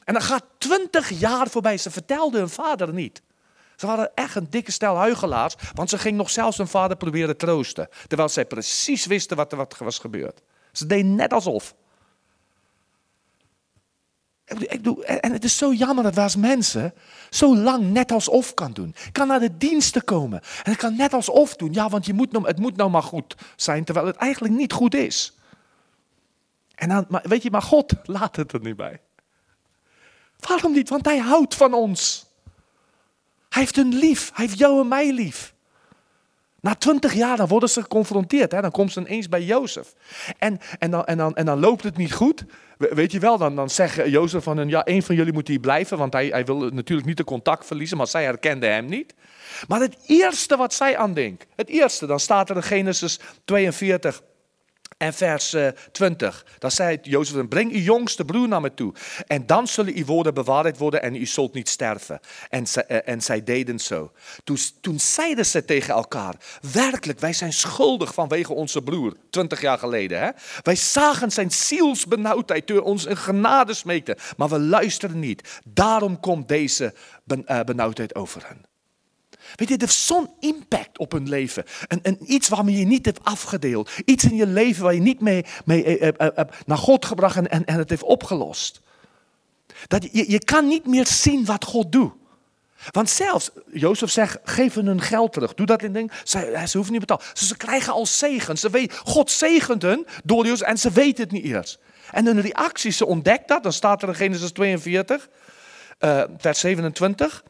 [0.03, 1.77] En dan gaat twintig jaar voorbij.
[1.77, 3.21] Ze vertelde hun vader niet.
[3.81, 7.37] Ze waren echt een dikke stel huigelaars, want ze ging nog zelfs hun vader proberen
[7.37, 7.89] troosten.
[8.07, 10.41] Terwijl zij precies wisten wat er wat was gebeurd.
[10.71, 11.75] Ze deden net alsof.
[14.45, 16.93] Ik en het is zo jammer dat we als mensen
[17.29, 18.95] zo lang net alsof kan doen.
[19.05, 21.73] Ik kan naar de diensten komen en ik kan net alsof doen.
[21.73, 24.73] Ja, want je moet nou, het moet nou maar goed zijn, terwijl het eigenlijk niet
[24.73, 25.37] goed is.
[26.75, 29.01] En dan, maar weet je, maar God laat het er niet bij.
[30.39, 30.89] Waarom niet?
[30.89, 32.29] Want Hij houdt van ons.
[33.51, 34.31] Hij heeft hun lief.
[34.33, 35.53] Hij heeft jou en mij lief.
[36.61, 38.51] Na twintig jaar dan worden ze geconfronteerd.
[38.51, 38.61] Hè?
[38.61, 39.93] Dan komt ze ineens bij Jozef.
[40.37, 42.45] En, en, dan, en, dan, en dan loopt het niet goed.
[42.77, 45.59] Weet je wel, dan, dan zegt Jozef van hun, ja, een van jullie moet hier
[45.59, 45.97] blijven.
[45.97, 49.13] Want hij, hij wil natuurlijk niet de contact verliezen, maar zij herkende hem niet.
[49.67, 54.21] Maar het eerste wat zij aandenkt, het eerste, dan staat er in Genesis 42,
[55.01, 55.55] en vers
[55.91, 58.93] 20, eh, dan zei Jozef, breng uw jongste broer naar me toe.
[59.27, 62.19] En dan zullen uw woorden bewaard worden en u zult niet sterven.
[62.49, 64.11] En, eh, en zij deden zo.
[64.81, 66.35] Toen, zeiden ze tegen elkaar,
[66.71, 70.19] werkelijk, wij zijn schuldig vanwege onze broer, 20 jaar geleden.
[70.19, 70.29] Hè?
[70.61, 75.61] Wij zagen zijn zielsbenauwdheid door ons een genade smeekte, maar we luisteren niet.
[75.67, 76.93] Daarom komt deze
[77.45, 78.70] eh, benauwdheid over hen.
[79.55, 81.63] Weet je, het heeft zo'n impact op hun leven.
[81.87, 83.89] En, en iets waarmee je niet hebt afgedeeld.
[84.05, 87.35] Iets in je leven waar je niet mee, mee eh, eh, eh, naar God gebracht
[87.35, 88.81] en, en, het heeft opgelost.
[89.87, 92.13] Dat je, je kan niet meer zien wat God doet.
[92.91, 95.53] Want zelfs, Jozef zegt, geef hun geld terug.
[95.53, 96.11] Doe dat in ding.
[96.23, 97.23] Ze, hoeven niet betaald.
[97.33, 98.57] Ze, krijgen al zegen.
[98.57, 101.79] Ze God zegent hun door Jozef en ze weten het niet eerst.
[102.11, 103.63] En hun reactie, ze ontdekt dat.
[103.63, 105.29] Dan staat er in Genesis 42,
[105.99, 107.43] uh, vers 27.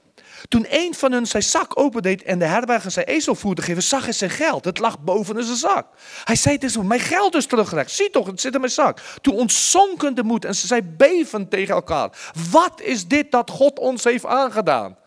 [0.48, 4.04] Toen een van hun zijn zak opendeed en de herberger zijn ezelvoer te geven, zag
[4.04, 4.66] hij zijn geld.
[4.66, 5.88] Het lag boven in zijn zak.
[6.24, 7.92] Hij zei tegen mijn geld is teruggelegd.
[7.92, 9.00] Zie toch, het zit in mijn zak.
[9.22, 12.32] Toen ontzonken de moed en ze zei bevend tegen elkaar.
[12.52, 14.98] Wat is dit dat God ons heeft aangedaan?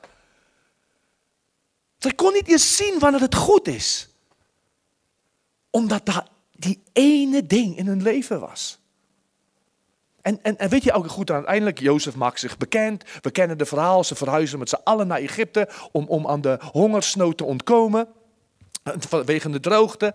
[1.98, 4.08] Ze kon niet eens zien wanneer het goed is.
[5.70, 8.78] Omdat dat die ene ding in hun leven was.
[10.24, 13.04] En, en, en weet je ook goed, uiteindelijk, Jozef maakt zich bekend.
[13.20, 16.58] We kennen de verhaal, ze verhuizen met z'n allen naar Egypte om, om aan de
[16.72, 18.08] hongersnood te ontkomen.
[19.08, 20.14] Vanwege de droogte.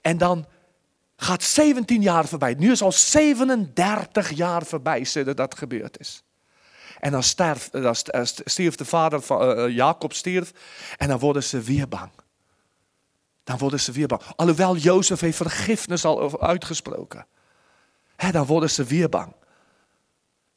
[0.00, 0.46] En dan
[1.16, 2.54] gaat 17 jaar voorbij.
[2.54, 6.22] Nu is al 37 jaar voorbij sinds dat gebeurd is.
[7.00, 7.94] En dan, sterf, dan
[8.44, 10.52] stierf de vader van Jacob stierf.
[10.96, 12.10] En dan worden ze weer bang.
[13.44, 14.22] Dan worden ze weer bang.
[14.36, 17.26] Alhoewel Jozef heeft vergifnis al uitgesproken.
[18.16, 19.32] He, dan worden ze weer bang.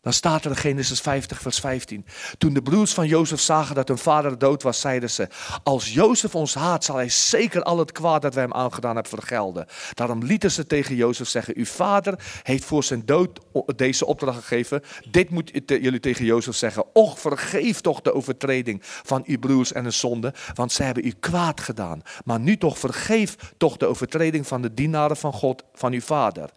[0.05, 2.05] Dan staat er in Genesis 50, vers 15.
[2.37, 5.27] Toen de broers van Jozef zagen dat hun vader dood was, zeiden ze:
[5.63, 9.19] Als Jozef ons haat, zal hij zeker al het kwaad dat wij hem aangedaan hebben
[9.19, 9.65] vergelden.
[9.93, 13.39] Daarom lieten ze tegen Jozef zeggen: Uw vader heeft voor zijn dood
[13.75, 14.81] deze opdracht gegeven.
[15.11, 19.83] Dit moet jullie tegen Jozef zeggen: Och, vergeef toch de overtreding van uw broers en
[19.83, 22.01] de zonde, want zij hebben u kwaad gedaan.
[22.25, 26.49] Maar nu toch vergeef toch de overtreding van de dienaren van God, van uw vader.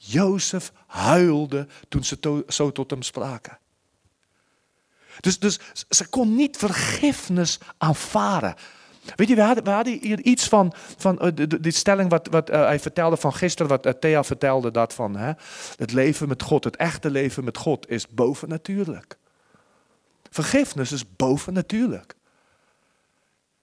[0.00, 3.58] Jozef huilde toen ze zo tot hem spraken.
[5.20, 5.58] Dus, dus
[5.88, 8.54] ze kon niet vergiffenis aanvaren.
[9.16, 12.50] Weet je, we hadden, we hadden hier iets van, van uh, die stelling wat, wat
[12.50, 15.32] uh, hij vertelde van gisteren, wat uh, Thea vertelde, dat van hè,
[15.76, 19.18] het leven met God, het echte leven met God is bovennatuurlijk.
[20.30, 22.14] Vergiffenis is bovennatuurlijk.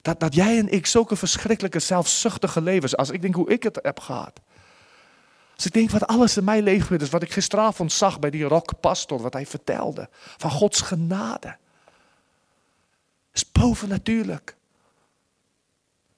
[0.02, 3.80] Dat, dat jij en ik zulke verschrikkelijke zelfzuchtige levens, als ik denk hoe ik het
[3.82, 4.42] heb gehad.
[5.56, 8.44] Als ik denk wat alles in mijn leven is, wat ik gisteravond zag bij die
[8.44, 11.58] rockpastor, wat hij vertelde, van Gods genade.
[13.34, 14.56] is bovennatuurlijk.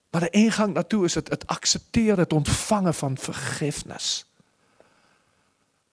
[0.09, 4.25] Maar de ingang naartoe is het, het accepteren, het ontvangen van vergiffenis.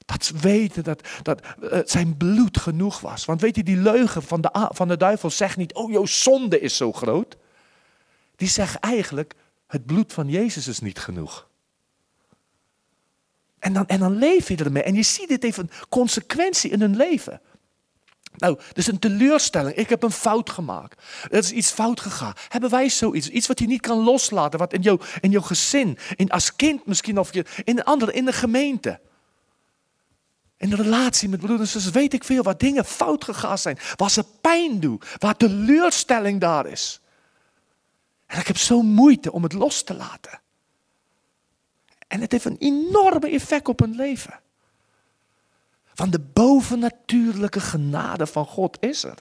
[0.05, 3.25] Dat weten dat, dat uh, zijn bloed genoeg was.
[3.25, 6.61] Want weet je, die leugen van de, van de duivel zegt niet, oh jouw zonde
[6.61, 7.37] is zo groot.
[8.37, 9.35] Die zegt eigenlijk,
[9.67, 11.47] het bloed van Jezus is niet genoeg.
[13.65, 14.83] En dan, en dan leef je ermee.
[14.83, 17.41] En je ziet dit even consequentie in hun leven.
[18.37, 19.77] Nou, dus een teleurstelling.
[19.77, 21.03] Ik heb een fout gemaakt.
[21.31, 22.33] Er is iets fout gegaan.
[22.49, 23.29] Hebben wij zoiets?
[23.29, 24.59] Iets wat je niet kan loslaten.
[24.59, 27.33] Wat in jouw, in jouw gezin, in, als kind misschien, of
[27.65, 29.01] in de andere, in de gemeente.
[30.57, 32.43] In de relatie met broeders en zussen weet ik veel.
[32.43, 33.79] Waar dingen fout gegaan zijn.
[33.97, 35.03] Waar ze pijn doen.
[35.19, 37.01] Waar teleurstelling daar is.
[38.27, 40.43] En ik heb zo moeite om het los te laten.
[42.15, 44.41] En het heeft een enorme effect op hun leven.
[45.95, 49.19] Van de bovennatuurlijke genade van God is er.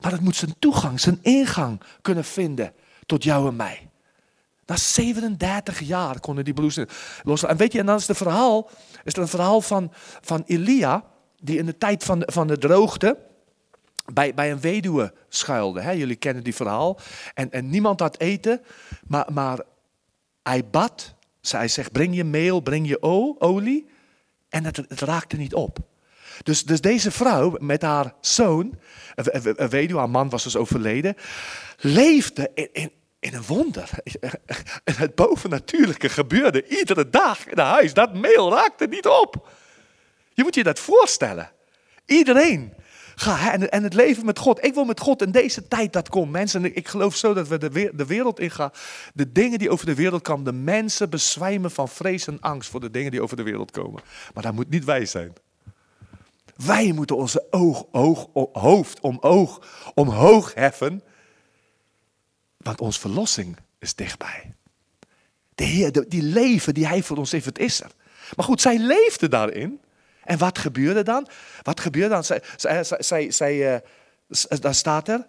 [0.00, 2.72] Maar het moet zijn toegang, zijn ingang kunnen vinden
[3.06, 3.90] tot jou en mij.
[4.66, 6.78] Na 37 jaar konden die broers
[7.22, 7.48] loslaten.
[7.48, 8.70] En weet je, en dan is het verhaal,
[9.04, 11.04] is een verhaal van, van Elia,
[11.40, 13.18] die in de tijd van van de droogte
[14.12, 15.96] bij, bij een weduwe schuilde.
[15.96, 16.98] Jullie kennen die verhaal.
[17.34, 18.60] En, en niemand had eten,
[19.06, 19.60] maar, maar
[20.48, 21.14] hij bad.
[21.40, 23.02] Zij zegt, breng je meel, breng je
[23.38, 23.88] olie.
[24.48, 25.78] En het, het raakte niet op.
[26.42, 28.78] Dus, dus deze vrouw met haar zoon,
[29.14, 31.14] een weduwe, haar man was dus overleden,
[31.78, 33.90] leefde in, in, in een wonder.
[34.84, 37.94] Het bovennatuurlijke gebeurde iedere dag in huis.
[37.94, 39.48] Dat meel raakte niet op.
[40.32, 41.50] Je moet je dat voorstellen.
[42.06, 42.74] Iedereen
[43.18, 44.64] Ga, en, en het leven met God.
[44.64, 46.30] Ik wil met God in deze tijd dat komt.
[46.30, 48.70] Mensen, ik geloof zo dat we de, de wereld ingaan.
[49.14, 50.44] De dingen die over de wereld komen.
[50.44, 54.02] De mensen bezwijmen van vrees en angst voor de dingen die over de wereld komen.
[54.34, 55.32] Maar dat moet niet wij zijn.
[56.56, 59.60] Wij moeten onze oog, oog, hoofd om oog,
[59.94, 61.02] omhoog heffen.
[62.56, 64.54] Want onze verlossing is dichtbij.
[65.54, 67.90] De Heer, die leven die Hij voor ons heeft, het is er.
[68.36, 69.80] Maar goed, zij leefde daarin.
[70.26, 71.28] En wat gebeurde dan?
[71.62, 72.24] Wat gebeurde dan?
[72.24, 73.78] Zij, zij, zij, zij uh,
[74.60, 75.26] daar staat er.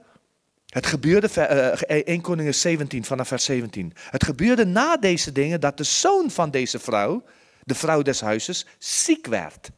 [0.68, 3.94] Het gebeurde, 1 Koningin 17 vanaf vers 17.
[4.10, 7.24] Het gebeurde na deze dingen dat de zoon van deze vrouw,
[7.64, 9.70] de vrouw des huizes, ziek werd.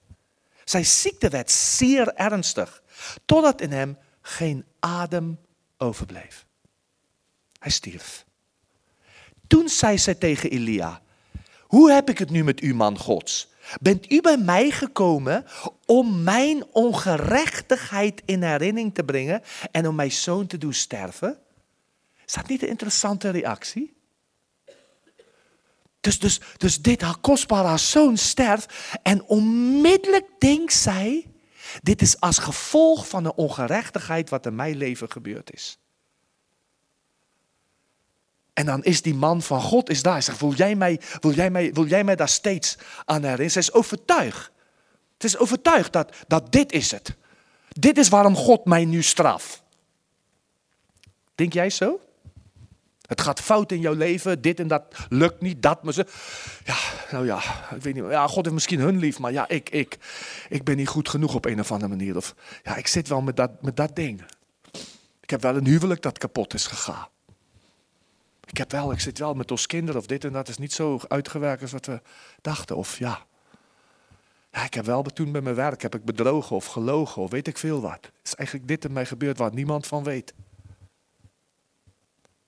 [0.64, 2.84] Zijn ziekte werd zeer ernstig,
[3.26, 5.40] totdat in hem geen adem
[5.78, 6.46] overbleef.
[7.60, 8.26] Hij stierf.
[9.48, 11.02] Toen zei zij tegen Elia,
[11.62, 13.50] hoe heb ik het nu met u, man Gods?
[13.82, 15.46] Bent u bij mij gekomen
[15.86, 21.38] om mijn ongerechtigheid in herinnering te brengen en om mijn zoon te doen sterven?
[22.26, 23.98] Is dat niet een interessante reactie?
[26.00, 31.26] Dus, dus, dus dit haar kostbare zoon sterft en onmiddellijk denkt zij,
[31.82, 35.78] dit is als gevolg van de ongerechtigheid wat in mijn leven gebeurd is.
[38.60, 40.14] En dan is die man van God is daar.
[40.14, 43.52] Hij zegt, wil jij mij, wil jij mij, wil jij mij daar steeds aan herinneren?
[43.52, 44.52] Ze is overtuigd.
[45.14, 47.16] Het is overtuigd dat, dat dit is het.
[47.70, 49.64] Dit is waarom God mij nu straft.
[51.36, 52.00] Denk jij zo?
[53.06, 55.84] Het gaat fout in jouw leven, dit en dat lukt niet, dat.
[55.84, 56.06] Maar ze,
[56.64, 56.78] ja,
[57.12, 57.38] nou ja,
[57.76, 58.04] ik weet niet.
[58.10, 59.98] Ja, God heeft misschien hun lief, maar ja, ik, ik,
[60.50, 62.16] ik ben niet goed genoeg op een of andere manier.
[62.16, 64.24] Of ja, ik zit wel met dat, met dat ding.
[65.22, 67.08] Ik heb wel een huwelijk dat kapot is gegaan.
[68.50, 70.74] Ik heb wel, ik zit wel met ons kinderen of dit en dat is niet
[70.74, 72.02] zo uitgewerkt als wat we
[72.42, 72.76] dachten.
[72.76, 73.26] Of ja,
[74.52, 77.48] ja ik heb wel toen bij mijn werk heb ik bedrogen of gelogen of weet
[77.48, 78.12] ik veel wat.
[78.24, 80.34] Is eigenlijk dit in mij gebeurd waar niemand van weet.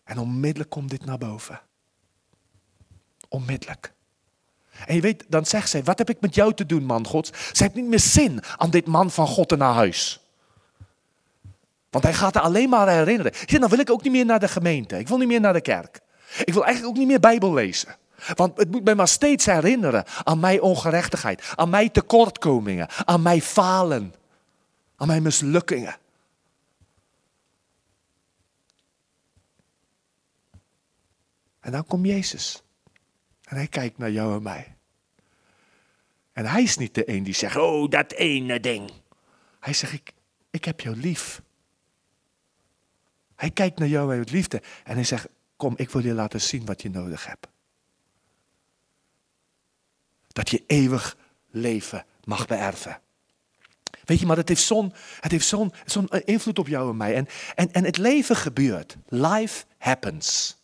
[0.04, 1.62] En onmiddellijk komt dit naar boven.
[3.28, 3.94] Onmiddellijk.
[4.86, 7.32] En je weet, dan zegt zij, wat heb ik met jou te doen, man Gods?
[7.52, 10.21] Ze heeft niet meer zin aan dit man van God naar huis.
[11.92, 13.32] Want hij gaat er alleen maar herinneren.
[13.46, 15.00] Ja, dan wil ik ook niet meer naar de gemeente.
[15.00, 16.00] Ik wil niet meer naar de kerk.
[16.44, 17.96] Ik wil eigenlijk ook niet meer Bijbel lezen.
[18.36, 23.42] Want het moet mij maar steeds herinneren aan mijn ongerechtigheid, aan mijn tekortkomingen, aan mijn
[23.42, 24.14] falen,
[24.96, 25.98] aan mijn mislukkingen.
[31.60, 32.64] En dan komt Jezus.
[33.44, 34.76] En hij kijkt naar jou en mij.
[36.34, 38.92] En hij is niet de een die zegt, oh dat ene ding.
[39.60, 40.14] Hij zegt, ik,
[40.50, 41.42] ik heb jou lief.
[43.42, 46.66] Hij kijkt naar jou met liefde en hij zegt, kom, ik wil je laten zien
[46.66, 47.48] wat je nodig hebt.
[50.28, 51.18] Dat je eeuwig
[51.50, 53.00] leven mag beërven.
[54.04, 54.94] Weet je, maar het heeft zo'n
[55.46, 57.16] zo'n zo'n invloed op jou en mij.
[57.16, 58.98] En, en, en het leven gebeurt.
[59.08, 60.58] Life happens.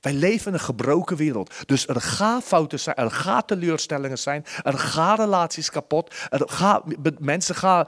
[0.00, 1.54] Wij leven in een gebroken wereld.
[1.66, 6.82] Dus er gaan fouten zijn, er gaan teleurstellingen zijn, er gaan relaties kapot, er gaan,
[7.18, 7.86] mensen gaan.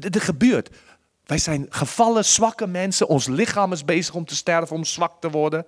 [0.00, 0.70] Er gebeurt.
[1.28, 3.08] Wij zijn gevallen, zwakke mensen.
[3.08, 5.66] Ons lichaam is bezig om te sterven, om zwak te worden.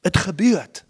[0.00, 0.84] Het gebeurt.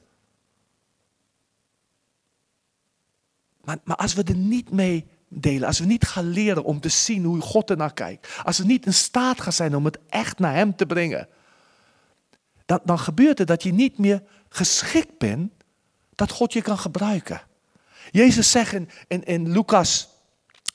[3.64, 6.88] Maar, maar als we er niet mee delen, als we niet gaan leren om te
[6.88, 10.38] zien hoe God ernaar kijkt, als we niet in staat gaan zijn om het echt
[10.38, 11.28] naar Hem te brengen,
[12.66, 15.52] dan, dan gebeurt het dat je niet meer geschikt bent
[16.14, 17.42] dat God je kan gebruiken.
[18.10, 20.08] Jezus zegt in, in, in Lucas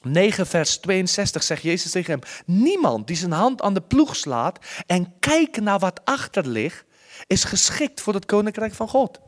[0.06, 4.60] 9, vers 62 zegt Jezus tegen hem: Niemand die zijn hand aan de ploeg slaat
[4.86, 6.86] en kijkt naar wat achter ligt,
[7.28, 9.20] is geschikt voor het koninkrijk van God.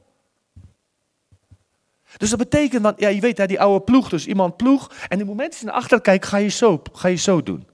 [2.17, 5.09] Dus dat betekent dat, ja, je weet, hè, die oude ploeg, dus iemand ploeg, en
[5.09, 7.67] in het moment dat je naar achter kijkt, ga je zo, ga je zo doen.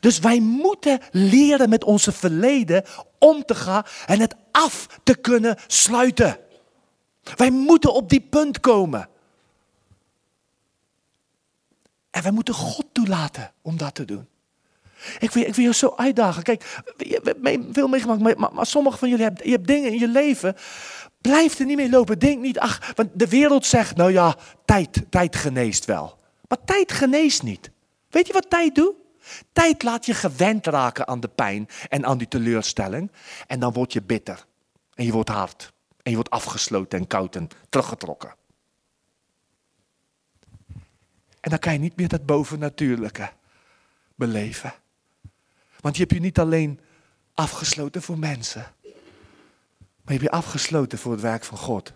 [0.00, 2.84] Dus wij moeten leren met onze verleden
[3.18, 6.38] om te gaan en het af te kunnen sluiten.
[7.36, 9.08] Wij moeten op die punt komen.
[12.18, 14.28] En wij moeten God toelaten om dat te doen.
[15.18, 16.42] Ik wil, ik wil je zo uitdagen.
[16.42, 19.98] Kijk, je hebt veel meegemaakt, maar, maar, sommigen van jullie hebben, je hebt dingen in
[19.98, 20.56] je leven.
[21.20, 22.18] Blijf er niet mee lopen.
[22.18, 26.18] Denk niet, ach, want de wereld zegt, nou ja, tijd, tijd geneest wel.
[26.48, 27.70] Maar tijd geneest niet.
[28.10, 28.94] Weet je wat tijd doet?
[29.52, 33.10] Tijd laat je gewend raken aan de pijn en aan die teleurstelling.
[33.46, 34.44] En dan word je bitter.
[34.94, 35.72] En je wordt hard.
[36.02, 38.34] En je wordt afgesloten en koud en teruggetrokken.
[41.40, 43.30] En dan kan je niet meer dat bovennatuurlijke
[44.14, 44.74] beleven.
[45.80, 46.80] Want je hebt je niet alleen
[47.34, 51.92] afgesloten voor mensen, maar je hebt je afgesloten voor het werk van God.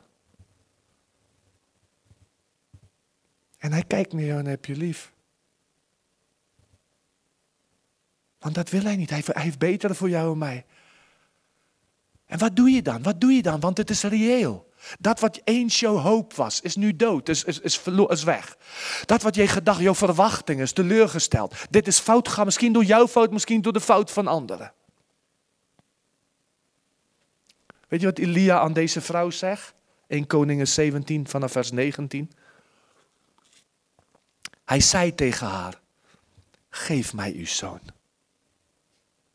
[3.58, 5.12] En hij kijkt naar jou en heb je lief.
[8.38, 9.10] Want dat wil hij niet.
[9.10, 10.64] Hij, heeft betere voor jou en mij.
[12.26, 13.02] En wat doe je dan?
[13.02, 13.60] Wat doe je dan?
[13.60, 14.71] Want het is reëel.
[14.98, 18.56] Dat wat eens jouw hoop was, is nu dood, is, is, is, is weg.
[19.04, 21.54] Dat wat je gedacht, jouw verwachting is teleurgesteld.
[21.70, 24.72] Dit is fout gegaan, misschien door jouw fout, misschien door de fout van anderen.
[27.88, 29.74] Weet je wat Elia aan deze vrouw zegt?
[30.06, 32.30] 1 Koningen 17 vanaf vers 19.
[34.64, 35.80] Hij zei tegen haar,
[36.70, 37.80] geef mij uw zoon.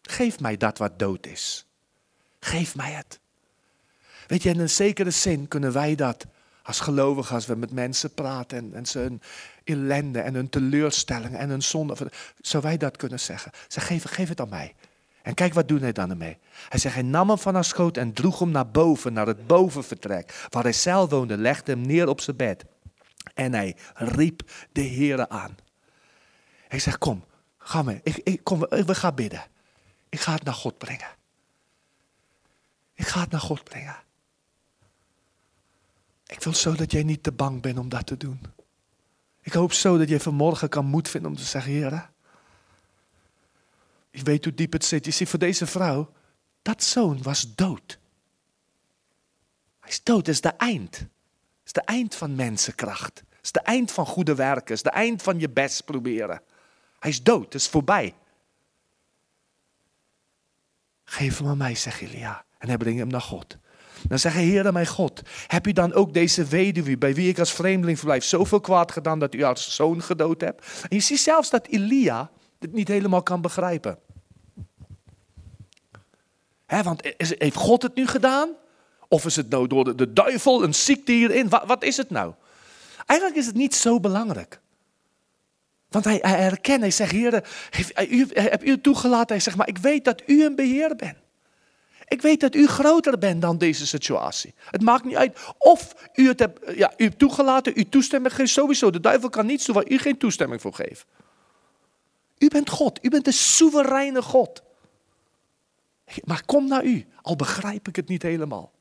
[0.01, 1.65] Geef mij dat wat dood is.
[2.39, 3.19] Geef mij het.
[4.27, 6.25] Weet je, in een zekere zin kunnen wij dat
[6.63, 9.21] als gelovigen, als we met mensen praten en, ze hun
[9.63, 12.11] ellende en hun teleurstelling en hun zonde,
[12.41, 13.51] zou wij dat kunnen zeggen.
[13.67, 14.75] Zeg, geef, geef het aan mij.
[15.21, 16.37] En kijk wat doet hij dan ermee.
[16.69, 19.47] Hij zegt, hij nam hem van haar schoot en droeg hem naar boven, naar het
[19.47, 22.65] bovenvertrek, waar hij zelf woonde, legde hem neer op zijn bed.
[23.33, 25.55] En hij riep de Heere aan.
[26.67, 27.25] Hij zegt, kom,
[27.57, 29.43] ga mee, ik, ik, kom, we gaan bidden.
[30.09, 31.09] Ik ga het naar God brengen.
[32.93, 33.95] Ik ga het naar God brengen.
[36.27, 38.41] Ik wil zo dat jij niet te bang bent om dat te doen.
[39.41, 42.09] Ik hoop zo dat je vanmorgen kan moed vinden om te zeggen, Heer,
[44.09, 45.05] ik weet hoe diep het zit.
[45.05, 46.13] Je ziet, voor deze vrouw,
[46.61, 47.99] dat zoon was dood.
[49.79, 50.91] Hij is dood, dat is de eind.
[50.91, 51.07] Dat
[51.63, 53.15] is de eind van mensenkracht.
[53.15, 54.65] Dat is de eind van goede werken.
[54.65, 56.41] Dat is de eind van je best proberen.
[56.99, 58.15] Hij is dood, is voorbij.
[61.03, 62.45] Geef hem aan mij, zegt Elia.
[62.57, 63.57] En hij brengt hem naar God.
[64.07, 67.53] Dan zeggen, Heer mijn God, heb u dan ook deze weduwe, bij wie ik als
[67.53, 70.65] vreemdeling verblijf, zoveel kwaad gedaan dat u haar zoon gedood hebt?
[70.81, 72.29] En je ziet zelfs dat Elia
[72.59, 73.99] het niet helemaal kan begrijpen.
[76.67, 78.49] want heeft God het nu gedaan?
[79.07, 81.49] Of is het nou door de, duivel, een ziekte hierin?
[81.49, 82.33] Wat, wat, is het nou?
[83.05, 84.59] Eigenlijk is het niet zo belangrijk.
[85.89, 87.33] Want hij, hij herkent, hij zegt, Heer,
[88.33, 89.27] heb u het toegelaten?
[89.27, 91.17] Hij zegt, maar ik weet dat u een beheer bent.
[92.07, 94.53] Ik weet dat u groter bent dan deze situatie.
[94.69, 98.89] Het maakt niet uit of u het hebt, ja, u toegelaten, u toestemming geeft sowieso.
[98.89, 101.05] De duivel kan niets doen waar u geen toestemming voor geeft.
[102.37, 104.63] U bent God, u bent de soevereine God.
[106.23, 108.71] Maar kom naar u, al begrijp ik het niet helemaal.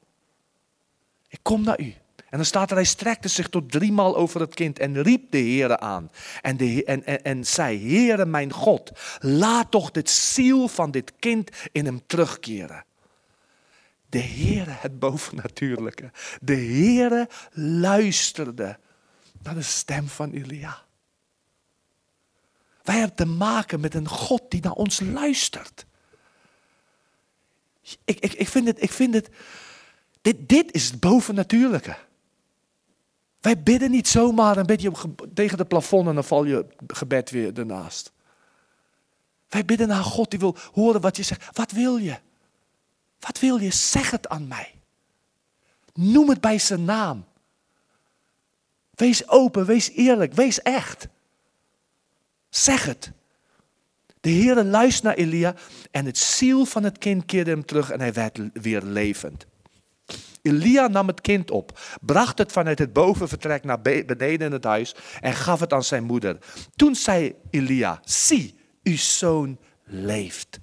[1.28, 1.94] Ik kom naar u.
[2.16, 5.38] En dan staat er, hij strekte zich tot driemaal over het kind en riep de
[5.38, 6.10] Heere aan.
[6.42, 11.12] En, de, en, en, en zei, Heere mijn God, laat toch het ziel van dit
[11.18, 12.84] kind in hem terugkeren.
[14.08, 16.10] De Heere, het bovennatuurlijke.
[16.40, 18.78] De Heere luisterde
[19.42, 20.84] naar de stem van Elia.
[22.82, 25.86] Wij hebben te maken met een God die naar ons luistert.
[28.04, 29.28] Ik, ik, ik vind het, ik vind het
[30.20, 31.96] dit, dit is het bovennatuurlijke.
[33.40, 34.92] Wij bidden niet zomaar een beetje
[35.34, 38.12] tegen het plafond en dan val je gebed weer ernaast.
[39.48, 41.56] Wij bidden naar God die wil horen wat je zegt.
[41.56, 42.18] Wat wil je?
[43.20, 43.70] Wat wil je?
[43.70, 44.74] Zeg het aan mij.
[45.94, 47.24] Noem het bij zijn naam.
[48.90, 51.08] Wees open, wees eerlijk, wees echt.
[52.48, 53.12] Zeg het.
[54.20, 55.54] De Heer luistert naar Elia
[55.90, 59.46] en het ziel van het kind keerde hem terug en hij werd weer levend.
[60.42, 64.94] Elia nam het kind op, bracht het vanuit het bovenvertrek naar beneden in het huis
[65.20, 66.38] en gaf het aan zijn moeder.
[66.76, 70.60] Toen zei Elia, zie, uw zoon leeft.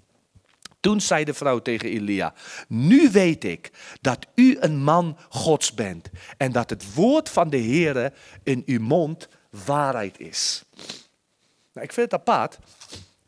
[0.84, 2.34] Toen zei de vrouw tegen Elia,
[2.68, 3.72] nu weet ik
[4.02, 8.14] dat u een man Gods bent en dat het woord van de Heere
[8.44, 9.28] in uw mond
[9.66, 10.64] waarheid is.
[11.74, 12.58] Nou, ik vind het apart,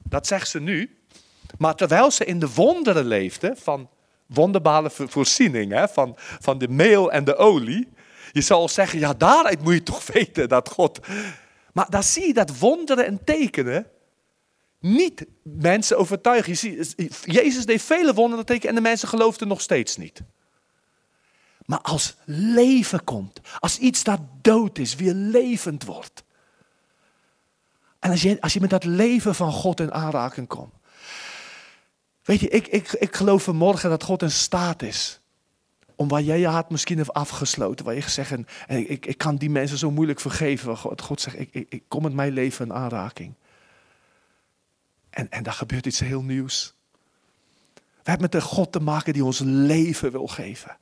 [0.03, 0.97] dat zegt ze nu,
[1.57, 3.89] maar terwijl ze in de wonderen leefde van
[4.25, 7.87] wonderbare voorziening van, van de meel en de olie.
[8.31, 10.99] Je zal zeggen, ja daaruit moet je toch weten dat God...
[11.73, 13.87] Maar dan zie je dat wonderen en tekenen
[14.79, 16.51] niet mensen overtuigen.
[16.51, 20.21] Je ziet, Jezus deed vele wonderen tekenen en de mensen geloofden nog steeds niet.
[21.65, 26.23] Maar als leven komt, als iets dat dood is, weer levend wordt.
[27.99, 30.73] En als je, als je met dat leven van God in aanraking komt.
[32.23, 35.19] Weet je, ik, ik, ik geloof vanmorgen dat God in staat is.
[35.95, 37.85] Om waar jij je hart misschien heeft afgesloten.
[37.85, 40.77] Waar je gezegd en ik, ik kan die mensen zo moeilijk vergeven.
[40.77, 43.33] God, God zegt, ik, ik, ik kom met mijn leven in aanraking.
[45.15, 46.73] En, en daar gebeurt iets heel nieuws.
[47.73, 50.77] We hebben met een God te maken die ons leven wil geven.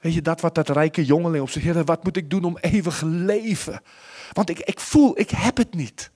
[0.00, 2.58] Weet je, dat wat dat rijke jongeling op zich, Heer, wat moet ik doen om
[2.58, 3.82] eeuwig leven?
[4.32, 6.10] Want ik, ik voel, ik heb het niet.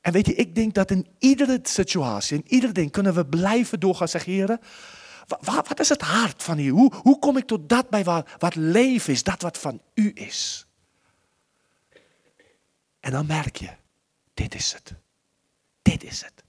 [0.00, 3.80] En weet je, ik denk dat in iedere situatie, in ieder ding, kunnen we blijven
[3.80, 4.60] doorgaan zeggen, heren,
[5.26, 6.68] wat, wat is het hart van u?
[6.68, 10.10] Hoe, hoe kom ik tot dat bij wat, wat leven is, dat wat van u
[10.14, 10.66] is?
[13.00, 13.78] En dan merk je,
[14.40, 14.94] dit is het.
[15.82, 16.44] Dit is het.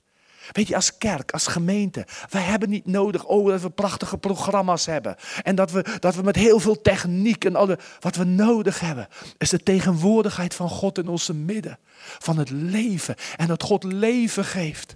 [0.51, 4.85] Weet je, als kerk, als gemeente, wij hebben niet nodig oh, dat we prachtige programma's
[4.85, 5.15] hebben.
[5.43, 7.79] En dat we, dat we met heel veel techniek en alle.
[7.99, 11.79] Wat we nodig hebben, is de tegenwoordigheid van God in onze midden.
[12.19, 13.15] Van het leven.
[13.37, 14.95] En dat God leven geeft.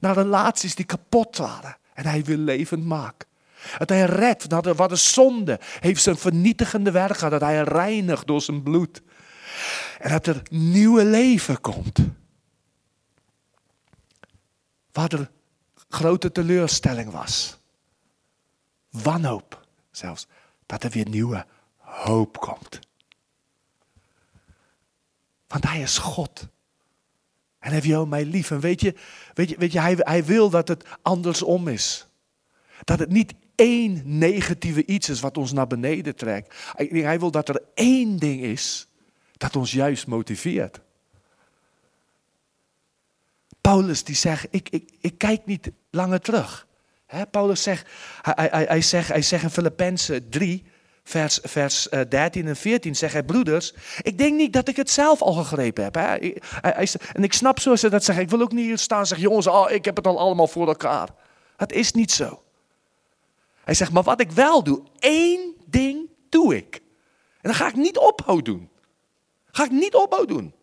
[0.00, 1.76] Naar relaties die kapot waren.
[1.94, 3.28] En hij wil levend maken.
[3.78, 7.18] Dat hij redt, dat wat de zonde heeft zijn vernietigende werk.
[7.18, 9.02] Dat hij reinigt door zijn bloed.
[9.98, 11.98] En dat er nieuwe leven komt.
[14.92, 15.30] Waar er
[15.88, 17.58] grote teleurstelling was.
[18.90, 20.26] Wanhoop zelfs.
[20.66, 21.46] Dat er weer nieuwe
[21.76, 22.78] hoop komt.
[25.46, 26.48] Want hij is God.
[27.58, 28.50] En heeft jou mij lief.
[28.50, 28.94] En weet je,
[29.34, 32.06] weet je, weet je hij, hij wil dat het andersom is.
[32.84, 36.54] Dat het niet één negatieve iets is wat ons naar beneden trekt.
[36.74, 38.88] Hij wil dat er één ding is
[39.40, 40.80] dat ons juist motiveert.
[43.60, 46.66] Paulus die zegt, ik, ik, ik kijk niet langer terug.
[47.30, 47.86] Paulus zegt,
[48.22, 50.64] hij, hij, hij, zegt, hij zegt in Filippenzen 3,
[51.02, 54.90] vers, vers 13 eh, en 14, zegt hij, broeders, ik denk niet dat ik het
[54.90, 55.94] zelf al gegrepen heb.
[55.94, 56.42] Hij,
[57.12, 59.28] en ik snap zoals ze dat zeggen, ik wil ook niet hier staan en zeggen,
[59.28, 61.08] jongens, oh, ik heb het al allemaal voor elkaar.
[61.56, 62.42] Het is niet zo.
[63.64, 66.74] Hij zegt, maar wat ik wel doe, één ding doe ik.
[67.40, 68.70] En dan ga ik niet ophouden doen.
[69.50, 70.54] Ga ik niet ophouden doen.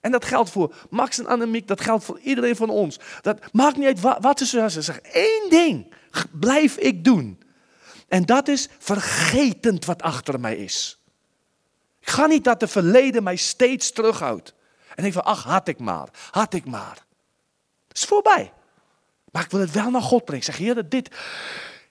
[0.00, 2.98] En dat geldt voor Max en Annemiek, dat geldt voor iedereen van ons.
[3.20, 5.04] Dat maakt niet uit wat, wat ze zeggen.
[5.04, 5.94] Één ding
[6.32, 7.42] blijf ik doen.
[8.08, 11.00] En dat is vergetend wat achter mij is.
[12.00, 14.54] Ik ga niet dat de verleden mij steeds terughoudt.
[14.94, 17.04] En ik van, ach, had ik maar, had ik maar.
[17.88, 18.52] Het is voorbij.
[19.32, 20.46] Maar ik wil het wel naar God brengen.
[20.46, 21.16] Ik zeg, Heer, dit,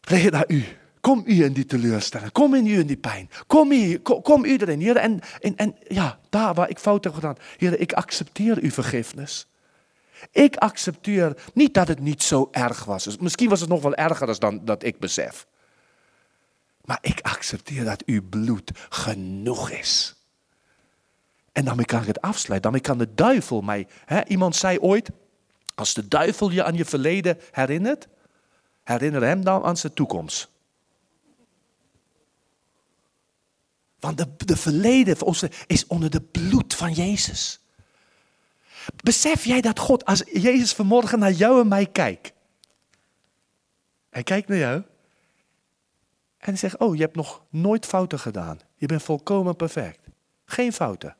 [0.01, 0.65] Heer, naar u.
[1.06, 2.32] Kom u in die teleurstelling.
[2.32, 3.30] Kom in u in die pijn.
[3.47, 4.80] Kom, hier, kom, kom u erin.
[4.80, 7.36] Heer, en, en, en ja, daar waar ik fout heb gedaan.
[7.58, 9.47] Heer, ik accepteer uw vergiffenis.
[10.32, 13.03] Ik accepteer niet dat het niet zo erg was.
[13.03, 15.47] Dus misschien was het nog wel erger dan dat ik besef.
[16.82, 20.16] Maar ik accepteer dat uw bloed genoeg is.
[21.51, 22.72] En dan kan ik het afsluiten.
[22.72, 23.88] Dan kan de duivel mij.
[24.06, 25.10] Hè, iemand zei ooit:
[25.76, 28.08] Als de duivel je aan je verleden herinnert,
[28.84, 30.53] herinner hem dan aan zijn toekomst.
[34.06, 37.60] Want de, de verleden van ons is onder de bloed van Jezus.
[39.03, 42.34] Besef jij dat God, als Jezus vanmorgen naar jou en mij kijkt.
[44.10, 44.84] Hij kijkt naar jou.
[46.38, 48.60] En zegt, oh, je hebt nog nooit fouten gedaan.
[48.76, 49.99] Je bent volkomen perfect.
[50.45, 51.16] Geen fouten.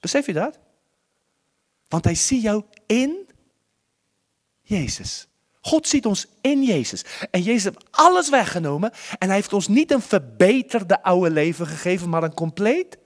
[0.00, 0.58] Besef je dat?
[1.88, 3.28] Want hij ziet jou in
[4.62, 5.28] Jezus.
[5.68, 7.04] God ziet ons in Jezus.
[7.30, 8.92] En Jezus heeft alles weggenomen.
[9.18, 12.98] En hij heeft ons niet een verbeterde oude leven gegeven, maar een compleet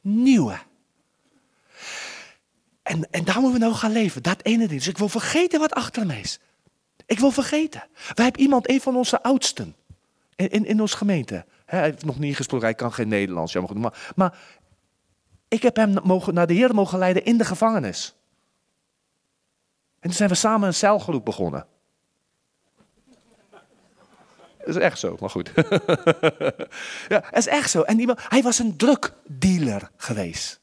[0.00, 0.58] nieuwe.
[2.82, 4.22] En, en daar moeten we nou gaan leven.
[4.22, 4.80] Dat ene ding.
[4.80, 6.38] Dus ik wil vergeten wat achter me is.
[7.06, 7.82] Ik wil vergeten.
[8.14, 9.76] Wij hebben iemand, een van onze oudsten.
[10.36, 11.44] In, in, in onze gemeente.
[11.66, 13.52] hij heeft nog niet gesproken, hij kan geen Nederlands.
[13.52, 14.38] Jammer maar, maar
[15.48, 18.14] ik heb hem mogen, naar de Heer mogen leiden in de gevangenis.
[20.04, 21.66] En toen zijn we samen een celgroep begonnen.
[24.58, 25.52] Dat is echt zo, maar goed.
[27.12, 27.82] ja, dat is echt zo.
[27.82, 30.60] En hij was een drugdealer geweest.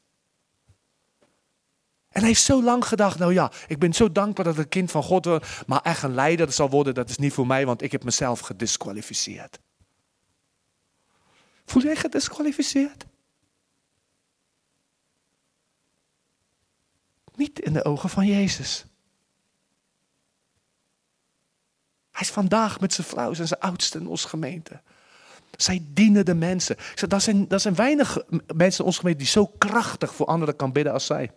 [2.08, 4.90] En hij heeft zo lang gedacht, nou ja, ik ben zo dankbaar dat ik kind
[4.90, 7.82] van God word, maar echt een leider zal worden, dat is niet voor mij, want
[7.82, 9.58] ik heb mezelf gedisqualificeerd.
[11.64, 13.06] Voel jij gedisqualificeerd?
[17.34, 18.86] Niet in de ogen van Jezus.
[22.12, 24.80] Hij is vandaag met zijn vrouw en zijn oudste in onze gemeente.
[25.56, 26.76] Zij dienen de mensen.
[26.76, 28.18] Ik zeg, dat, zijn, dat zijn weinig
[28.54, 31.30] mensen in onze gemeente die zo krachtig voor anderen kan bidden als zij.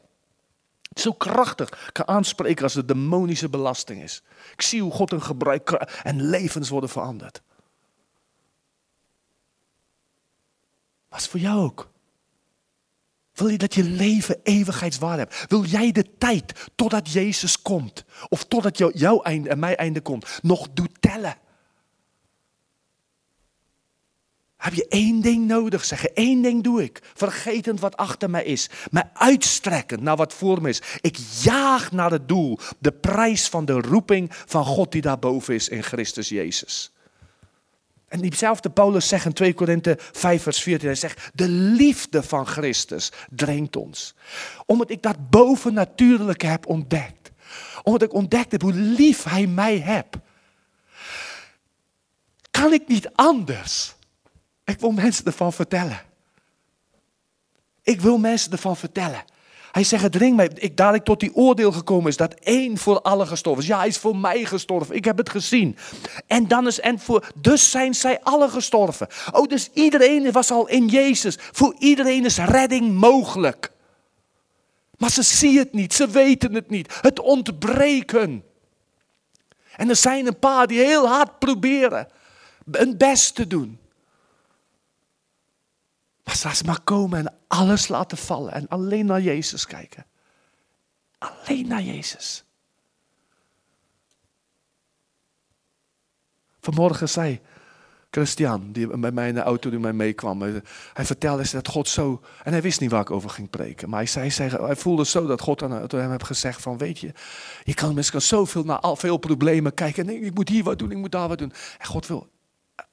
[0.94, 4.24] Zo krachtig kan aanspreken als de demonische belasting is.
[4.54, 5.72] Ik zie hoe God een gebruik
[6.04, 7.42] en levens worden veranderd.
[11.10, 11.94] Maar is voor jou ook.
[13.36, 15.46] Wil je dat je leven eeuwigheidswaarde hebt?
[15.48, 20.40] Wil jij de tijd totdat Jezus komt, of totdat jouw einde en mijn einde komt,
[20.42, 21.38] nog doet tellen?
[24.66, 25.86] Heb je één ding nodig?
[25.86, 27.02] Zeggen, één ding doe ik.
[27.14, 28.70] Vergetend wat achter mij is.
[28.92, 30.82] Mij uitstrekken naar wat voor me is.
[31.02, 32.60] Ik jaag naar het doel.
[32.80, 36.92] De prijs van de roeping van God die daarboven is in Christus Jezus.
[38.08, 42.48] En diezelfde Paulus zegt in 2 Korinthe 5 vers 14, hij zegt, de liefde van
[42.48, 44.16] Christus dringt ons.
[44.66, 47.32] Omdat ik dat bovennatuurlijke heb ontdekt.
[47.84, 50.18] Omdat ik ontdekt heb hoe lief hij mij hebt.
[52.52, 53.96] Kan ik niet anders.
[54.64, 56.02] Ik wil mensen ervan vertellen.
[57.82, 59.24] Ik wil mensen ervan vertellen.
[59.76, 62.78] Hij zegt, het ring mij, ik, daar ik tot die oordeel gekomen is, dat één
[62.78, 63.70] voor alle gestorven is.
[63.70, 65.78] Ja, hij is voor mij gestorven, ik heb het gezien.
[66.28, 69.08] En dan is, en voor, dus zijn zij alle gestorven.
[69.32, 71.38] Oh, dus iedereen was al in Jezus.
[71.40, 73.72] Voor iedereen is redding mogelijk.
[74.98, 76.98] Maar ze zien het niet, ze weten het niet.
[77.02, 78.44] Het ontbreken.
[79.76, 82.08] En er zijn een paar die heel hard proberen
[82.72, 83.80] hun best te doen.
[86.26, 90.06] Maar laat ze maar komen en alles laten vallen en alleen naar Jezus kijken.
[91.18, 92.46] Alleen naar Jezus.
[96.60, 97.42] Vanmorgen zei
[98.10, 100.42] Christian, die bij mij in de auto die mij meekwam.
[100.94, 102.22] Hij vertelde dat God zo...
[102.44, 103.90] En hij wist niet waar ik over ging preken.
[103.90, 106.78] Maar hij, zei, zei, hij voelde zo dat God aan hem heeft gezegd van...
[106.78, 107.12] Weet je,
[107.64, 110.08] je kan misschien zoveel naar al veel problemen kijken.
[110.08, 111.54] En ik moet hier wat doen, ik moet daar wat doen.
[111.78, 112.30] En God wil,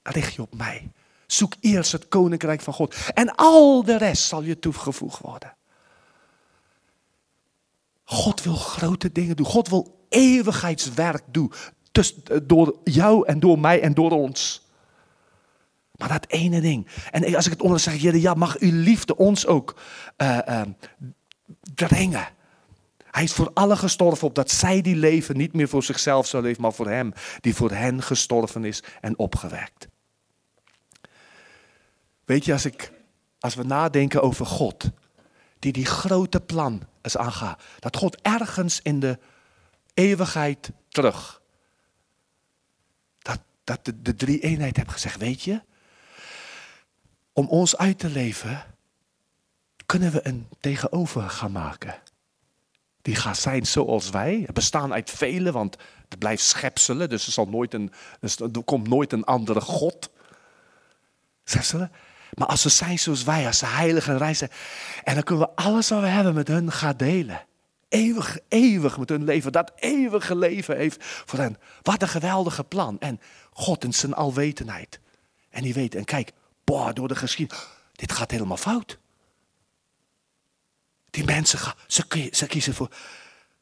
[0.02, 0.90] richt je op mij.
[1.32, 2.96] Zoek eerst het koninkrijk van God.
[3.14, 5.54] En al de rest zal je toegevoegd worden.
[8.04, 9.46] God wil grote dingen doen.
[9.46, 11.52] God wil eeuwigheidswerk doen.
[11.92, 14.66] Dus, door jou en door mij en door ons.
[15.96, 16.86] Maar dat ene ding.
[17.10, 19.80] En als ik het onder zeg, ja, mag uw liefde ons ook
[20.16, 20.62] uh, uh,
[21.74, 22.28] dringen.
[23.10, 26.62] Hij is voor allen gestorven, opdat zij die leven niet meer voor zichzelf zou leven,
[26.62, 29.90] maar voor hem die voor hen gestorven is en opgewekt.
[32.24, 32.92] Weet je, als, ik,
[33.40, 34.90] als we nadenken over God,
[35.58, 39.18] die die grote plan is aangaat, dat God ergens in de
[39.94, 41.42] eeuwigheid terug,
[43.18, 45.62] dat, dat de, drie eenheid heeft gezegd, weet je,
[47.32, 48.64] om ons uit te leven,
[49.86, 51.94] kunnen we een tegenover gaan maken.
[53.02, 54.48] Die gaat zijn zoals wij.
[54.52, 55.76] Bestaan uit velen, want
[56.08, 60.10] het blijft schepselen, dus er, zal nooit een, er komt nooit een andere God.
[61.44, 61.92] Schepselen.
[62.34, 64.48] Maar als ze zijn zoals wij, als ze heilig en reizen,
[65.04, 67.44] en dan kunnen we alles wat we hebben met hun gaan delen.
[67.88, 69.52] Eeuwig, eeuwig met hun leven.
[69.52, 71.58] Dat eeuwige leven heeft voor hen.
[71.82, 73.00] Wat een geweldige plan.
[73.00, 73.20] En
[73.52, 75.00] God in zijn alwetendheid.
[75.50, 76.32] En die weet, en kijk,
[76.64, 78.98] boah, door de geschiedenis, dit gaat helemaal fout.
[81.10, 82.88] Die mensen gaan, ze, ze, kiezen voor,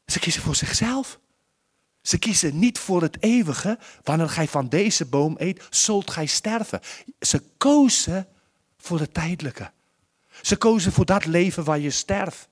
[0.05, 1.19] ze kiezen voor zichzelf.
[2.01, 3.79] Ze kiezen niet voor het eeuwige.
[4.03, 6.79] Wanneer gij van deze boom eet, zult gij sterven.
[7.19, 8.27] Ze kozen
[8.81, 9.71] voor het tijdelijke.
[10.41, 12.49] Ze kozen voor dat leven waar je sterft.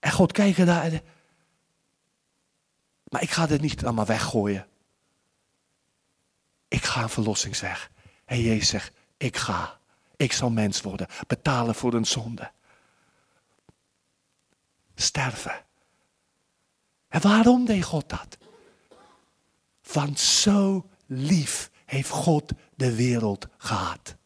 [0.00, 1.02] En God kijkt naar.
[3.04, 4.66] Maar ik ga dit niet allemaal weggooien.
[6.68, 7.90] Ik ga een verlossingsweg.
[8.24, 9.78] En Jezus zegt, ik ga.
[10.16, 11.06] Ik zal mens worden.
[11.26, 12.50] Betalen voor een zonde.
[14.94, 15.64] Sterven.
[17.08, 18.38] En waarom deed God dat?
[19.92, 24.16] Want zo lief heeft God de wereld gehad.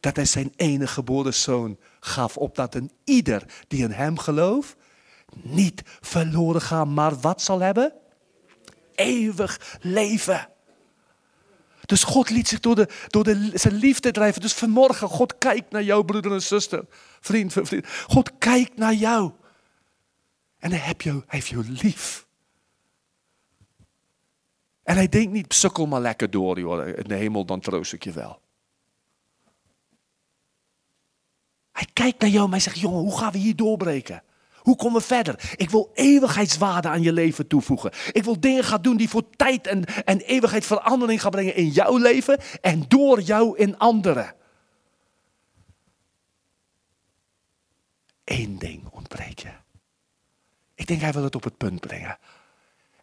[0.00, 4.76] Dat hij zijn enige geboren zoon gaf, opdat een ieder die in hem gelooft,
[5.42, 7.92] niet verloren gaat, maar wat zal hebben?
[8.94, 10.48] Eeuwig leven.
[11.80, 14.40] Dus God liet zich door, de, door de, zijn liefde drijven.
[14.40, 16.84] Dus vanmorgen, God kijkt naar jou, broeder en zuster.
[17.20, 17.86] Vriend, vriend.
[18.06, 19.32] God kijkt naar jou.
[20.58, 22.26] En hij heeft jou, hij heeft jou lief.
[24.88, 28.12] En hij denkt niet, sukkel maar lekker door, in de hemel, dan troost ik je
[28.12, 28.40] wel.
[31.72, 34.22] Hij kijkt naar jou en hij zegt, jongen, hoe gaan we hier doorbreken?
[34.56, 35.54] Hoe komen we verder?
[35.56, 37.92] Ik wil eeuwigheidswaarde aan je leven toevoegen.
[38.12, 41.68] Ik wil dingen gaan doen die voor tijd en, en eeuwigheid verandering gaan brengen in
[41.68, 44.34] jouw leven en door jou in anderen.
[48.24, 49.52] Eén ding ontbreekt je.
[50.74, 52.18] Ik denk hij wil het op het punt brengen.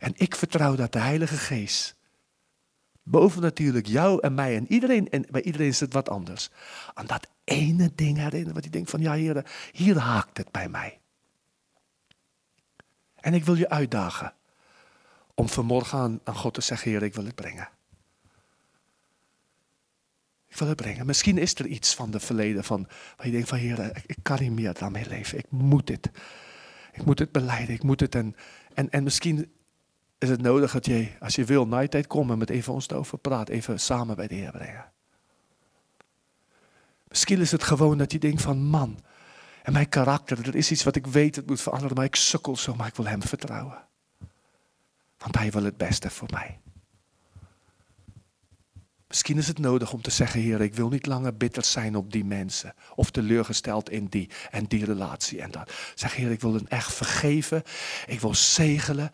[0.06, 1.96] En ik vertrouw dat de Heilige Geest
[3.04, 6.50] boven natuurlijk jou en mij en iedereen, en bij iedereen is het wat anders,
[6.94, 10.70] aan dat ene ding herinneren, wat hij denkt van ja Heer, hier haakt het bij
[10.70, 11.00] mij.
[13.16, 14.34] En ik wil je uitdagen
[15.34, 17.70] om vanmorgen aan, God te zeggen, Heer, ik wil het brengen.
[20.48, 21.06] Ik wil het brengen.
[21.06, 22.88] Misschien is er iets van de verleden van,
[23.18, 25.38] waar je denkt van, Heer, ik, ik kan niet meer daarmee leven.
[25.38, 26.10] Ik moet dit.
[26.92, 27.76] Ik moet het beleiden.
[27.76, 28.16] Ik moet het.
[28.16, 28.36] En,
[28.74, 29.55] en, en misschien
[30.18, 32.92] is het nodig dat je, als je wil, na je tijd komen met even ons
[32.92, 33.50] over praat.
[33.50, 34.92] Even samen bij de Heer brengen.
[37.08, 39.00] Misschien is het gewoon dat je denkt van, man,
[39.64, 42.58] en mijn karakter, er is iets wat ik weet, het moet veranderen, maar ik sukkel
[42.58, 43.88] zo, maar ik wil Hem vertrouwen.
[45.18, 46.60] Want Hij wil het beste voor mij.
[49.08, 52.12] Misschien is het nodig om te zeggen, Heer, ik wil niet langer bitter zijn op
[52.12, 52.74] die mensen.
[52.96, 55.72] Of teleurgesteld in die en die relatie en dat.
[55.96, 57.64] Zeg, Heer, ik wil hen echt vergeven.
[58.06, 59.12] Ik wil zegelen.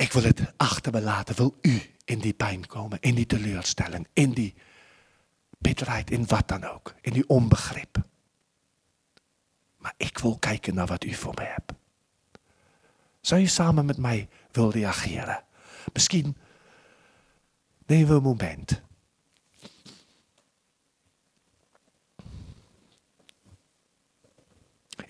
[0.00, 1.36] Ik wil het achter me laten.
[1.36, 4.54] Wil u in die pijn komen, in die teleurstelling, in die
[5.58, 6.94] bitterheid, in wat dan ook.
[7.00, 8.02] In die onbegrip.
[9.76, 11.72] Maar ik wil kijken naar wat u voor mij hebt.
[13.20, 15.44] Zou je samen met mij willen reageren?
[15.92, 16.36] Misschien
[17.86, 18.82] nemen we een moment.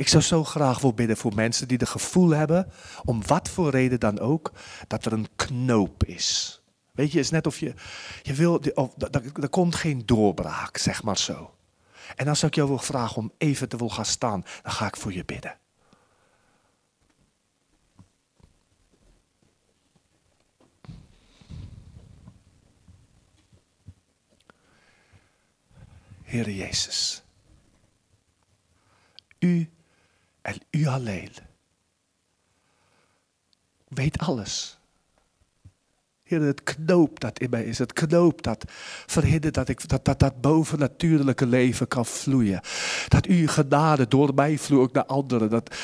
[0.00, 2.72] Ik zou zo graag willen bidden voor mensen die het gevoel hebben,
[3.04, 4.52] om wat voor reden dan ook,
[4.86, 6.60] dat er een knoop is.
[6.92, 7.74] Weet je, het is net of je,
[8.22, 8.62] je wil,
[9.40, 11.54] er komt geen doorbraak, zeg maar zo.
[12.16, 14.96] En als ik jou wil vragen om even te wil gaan staan, dan ga ik
[14.96, 15.58] voor je bidden.
[26.22, 27.22] Heere Jezus,
[29.38, 29.70] u
[30.80, 31.30] u alleen.
[33.88, 34.78] Weet alles.
[36.22, 37.78] Heer, het knoop dat in mij is.
[37.78, 38.64] Het knoop dat
[39.06, 42.60] verhindert dat ik, dat, dat, dat bovennatuurlijke leven kan vloeien.
[43.08, 45.50] Dat uw genade door mij vloeit ook naar anderen.
[45.50, 45.76] Dat,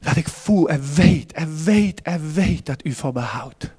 [0.00, 3.74] dat ik voel en weet en weet en weet dat u van me houdt.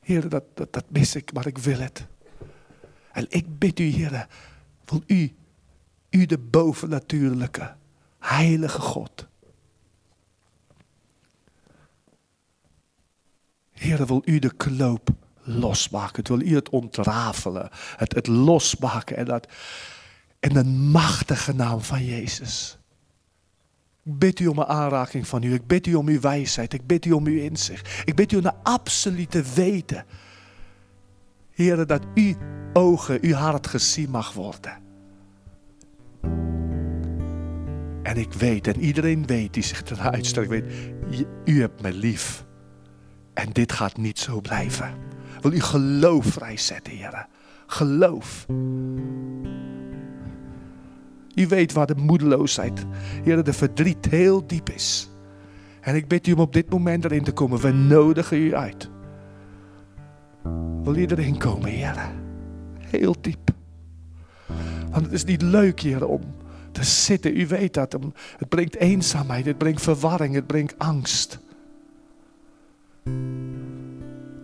[0.00, 2.06] Heer, dat, dat, dat mis ik, maar ik wil het.
[3.12, 4.26] En ik bid u, Heer,
[4.90, 5.36] wil u,
[6.10, 7.74] u de bovennatuurlijke,
[8.18, 9.26] heilige God.
[13.72, 15.10] Heer, wil u de knoop
[15.42, 16.26] losmaken.
[16.26, 19.48] Wil u het ontrafelen, het, het losmaken en dat
[20.40, 22.78] in de machtige naam van Jezus.
[24.04, 25.54] Ik bid u om een aanraking van u.
[25.54, 26.72] Ik bid u om uw wijsheid.
[26.72, 28.02] Ik bid u om uw inzicht.
[28.04, 30.04] Ik bid u om de absolute weten.
[31.58, 32.34] Heer, dat uw
[32.72, 34.72] ogen, uw hart gezien mag worden.
[38.02, 40.72] En ik weet, en iedereen weet die zich uitstelt, ik weet,
[41.44, 42.44] u hebt me lief.
[43.34, 44.94] En dit gaat niet zo blijven.
[45.40, 47.26] Wil u geloof vrijzetten, Heer.
[47.66, 48.46] Geloof.
[51.34, 52.84] U weet waar de moedeloosheid,
[53.22, 55.10] Heer, de verdriet heel diep is.
[55.80, 57.60] En ik bid u om op dit moment erin te komen.
[57.60, 58.90] We nodigen u uit.
[60.82, 62.10] Wil je erin komen, Heer?
[62.78, 63.50] Heel diep.
[64.90, 66.20] Want het is niet leuk, Heer, om
[66.72, 67.40] te zitten.
[67.40, 67.98] U weet dat.
[68.38, 71.38] Het brengt eenzaamheid, het brengt verwarring, het brengt angst.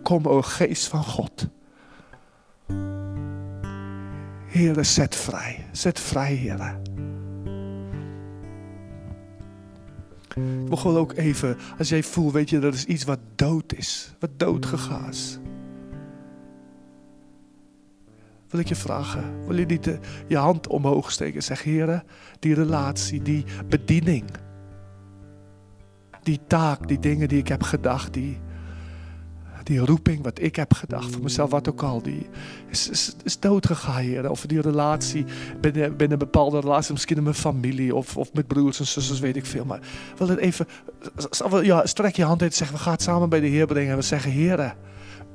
[0.03, 1.47] Kom, o Geest van God.
[4.45, 5.65] Heere, zet vrij.
[5.71, 6.79] Zet vrij, Heere.
[10.35, 13.73] Ik wil gewoon ook even, als jij voelt, weet je, dat is iets wat dood
[13.73, 14.13] is.
[14.19, 15.39] Wat dood gegaan is.
[18.49, 22.03] Wil ik je vragen, wil je niet de, je hand omhoog steken en zeggen, Heere,
[22.39, 24.23] die relatie, die bediening,
[26.23, 28.39] die taak, die dingen die ik heb gedacht, die,
[29.63, 32.27] die roeping, wat ik heb gedacht voor mezelf, wat ook al, die
[32.69, 34.29] is, is, is doodgegaan, Heer.
[34.29, 35.25] Of die relatie,
[35.61, 39.19] binnen, binnen een bepaalde relatie, misschien in mijn familie of, of met broers en zusters,
[39.19, 39.65] weet ik veel.
[39.65, 39.79] Maar
[40.17, 40.67] wil het even,
[41.63, 43.91] ja, strek je hand uit en zeg, we gaan het samen bij de Heer brengen.
[43.91, 44.75] En we zeggen, Heer,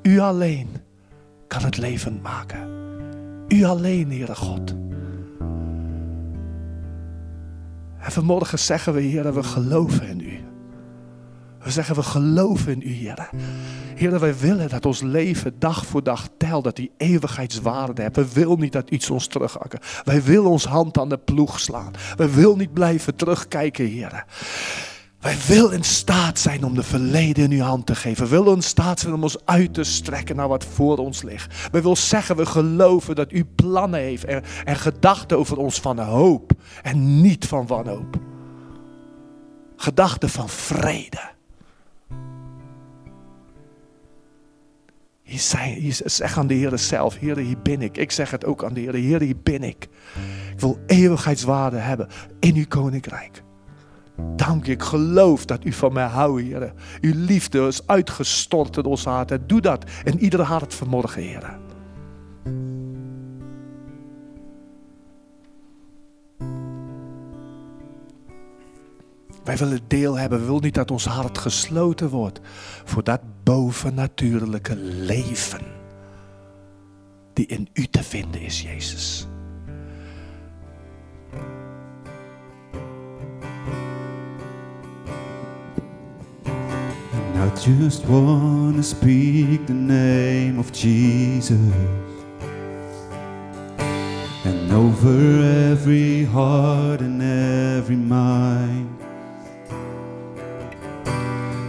[0.02, 0.68] u alleen
[1.48, 2.80] kan het leven maken.
[3.53, 4.74] U alleen, Heere God.
[7.98, 10.38] En vanmorgen zeggen we, Heer, we geloven in u.
[11.62, 13.30] We zeggen, we geloven in u, Heer.
[13.94, 18.16] Heer, wij willen dat ons leven dag voor dag telt, dat die eeuwigheidswaarde heeft.
[18.16, 19.80] We willen niet dat iets ons terugakken.
[20.05, 21.92] Wij willen ons hand aan de ploeg slaan.
[22.16, 24.24] Wij willen niet blijven terugkijken, Heer.
[25.21, 28.25] Wij willen in staat zijn om de verleden in uw hand te geven.
[28.25, 31.71] We willen in staat zijn om ons uit te strekken naar wat voor ons ligt.
[31.71, 35.99] We willen zeggen, we geloven dat u plannen heeft en, en gedachten over ons van
[35.99, 36.53] hoop
[36.83, 38.16] en niet van wanhoop.
[39.77, 41.31] Gedachten van vrede.
[45.23, 47.97] Hier, zijn, hier zeg aan de Heer zelf, Heer, hier ben ik.
[47.97, 49.89] Ik zeg het ook aan de Heer, Heer, hier ben ik.
[50.53, 52.09] Ik wil eeuwigheidswaarde hebben
[52.39, 53.43] in uw koninkrijk.
[54.37, 56.73] Dank ik geloof dat u van mij houdt, Heer.
[57.01, 59.31] Uw liefde is uitgestort in ons hart.
[59.31, 61.59] En doe dat in ieder hart vanmorgen, Heer.
[69.45, 70.39] Wij willen deel hebben.
[70.39, 72.41] We willen niet dat ons hart gesloten wordt
[72.85, 75.62] voor dat bovennatuurlijke leven
[77.33, 79.27] die in u te vinden is, Jezus.
[87.41, 91.59] I just want to speak the name of Jesus.
[94.45, 98.95] And over every heart and every mind.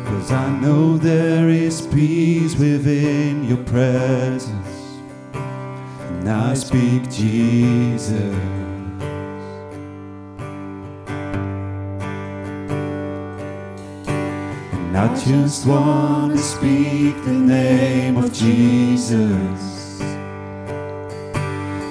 [0.08, 5.00] Cause I know there is peace within your presence.
[5.34, 8.61] And I speak Jesus.
[14.94, 20.00] And I just want to speak the name of Jesus.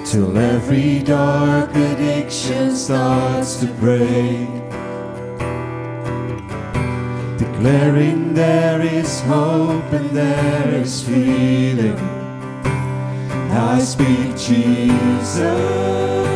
[0.05, 4.47] Till every dark addiction starts to break.
[7.39, 11.97] Declaring there is hope and there is freedom.
[13.49, 16.30] I speak Jesus.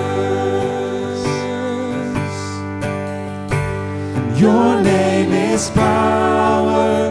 [4.38, 7.10] Your name is power.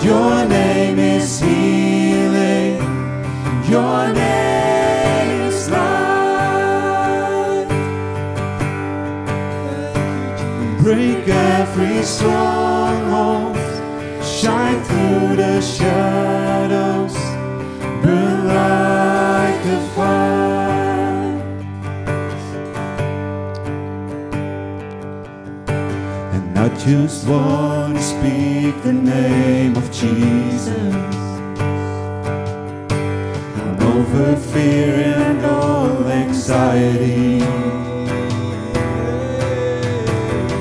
[0.00, 2.76] Your name is healing.
[3.68, 7.68] Your name is life.
[10.80, 13.56] Break every stronghold,
[14.22, 17.14] shine through the shadows,
[18.00, 18.87] burn like
[26.78, 30.94] just want to speak the name of Jesus
[33.60, 37.40] I'm over fear and all anxiety.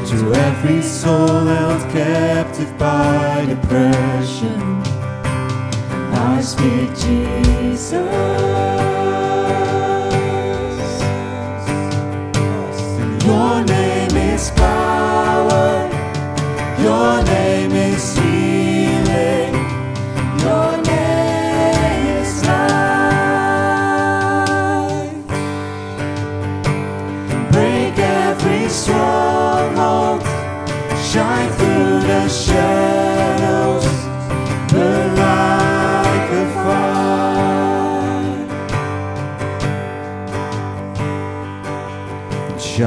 [0.09, 4.81] To every soul held captive by depression,
[6.13, 8.76] I speak Jesus.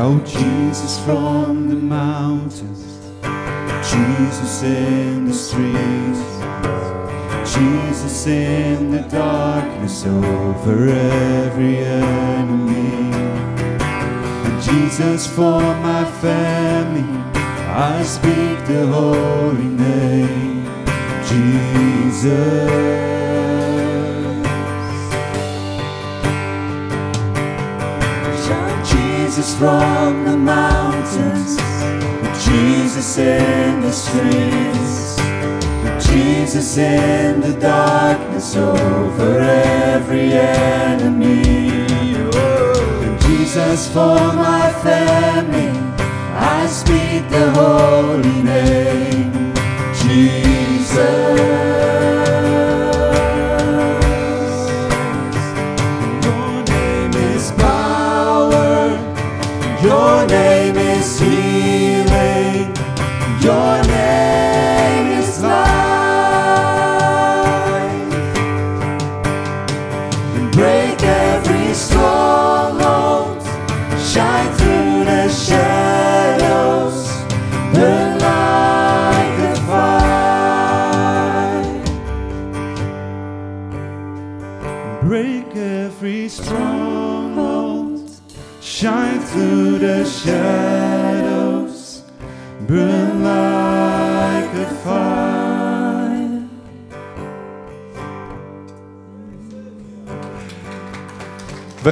[0.01, 2.83] Shout Jesus from the mountains,
[3.91, 6.25] Jesus in the streets.
[7.55, 13.13] Jesus in the darkness over every enemy.
[14.47, 17.05] And Jesus for my family,
[17.69, 20.65] I speak the holy name,
[21.29, 23.20] Jesus.
[29.61, 31.59] From the mountains,
[32.43, 35.21] Jesus in the streets.
[36.09, 41.69] Jesus in the darkness over every enemy.
[43.05, 45.69] And Jesus for my family,
[46.35, 49.53] I speak the holy name,
[50.03, 51.70] Jesus.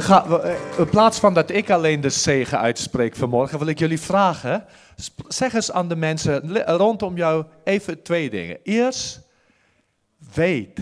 [0.09, 4.65] Eh, in plaats van dat ik alleen de zegen uitspreek vanmorgen, wil ik jullie vragen.
[5.27, 8.57] Zeg eens aan de mensen rondom jou even twee dingen.
[8.63, 9.21] Eerst,
[10.33, 10.79] weet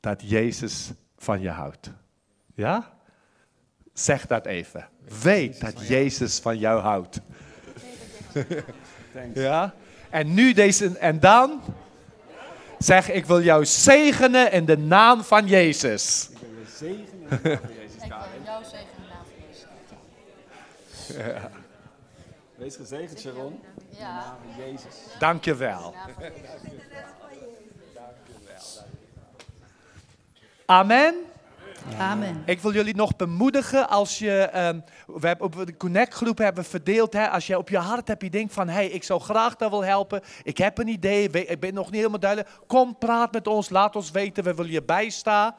[0.00, 1.90] dat Jezus van je houdt.
[2.54, 2.92] Ja?
[3.92, 4.88] Zeg dat even.
[5.22, 7.20] Weet dat Jezus van jou houdt.
[9.34, 9.74] Ja?
[10.10, 11.60] En nu deze, en dan
[12.78, 16.30] zeg ik wil jou zegenen in de naam van Jezus.
[16.32, 17.60] Ik wil jou zegenen
[18.58, 19.66] in de naam van Jezus.
[22.56, 23.60] Wees gezegend, Sharon.
[23.88, 24.36] Ja.
[24.56, 24.94] Jezus.
[25.18, 25.94] Dank je wel.
[30.66, 31.14] Amen.
[31.98, 32.42] Amen.
[32.46, 36.62] Ik wil jullie nog bemoedigen als je, ehm, we hebben op de Connect groep hebben
[36.62, 39.04] we verdeeld, hè, als je op je hart hebt, je denkt van, hé, hey, ik
[39.04, 42.50] zou graag daar wil helpen, ik heb een idee, ik ben nog niet helemaal duidelijk,
[42.66, 45.54] kom, praat met ons, laat ons weten, we willen je bijstaan.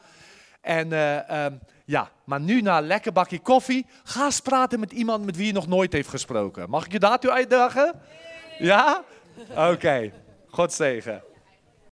[0.62, 1.54] En eh, ehm,
[1.89, 5.45] ja, maar nu na een lekker bakje koffie, ga eens praten met iemand met wie
[5.45, 6.69] je nog nooit heeft gesproken.
[6.69, 8.01] Mag ik je daartoe uitdagen?
[8.59, 9.03] Ja?
[9.55, 10.11] Oké,
[10.47, 11.23] God zegen.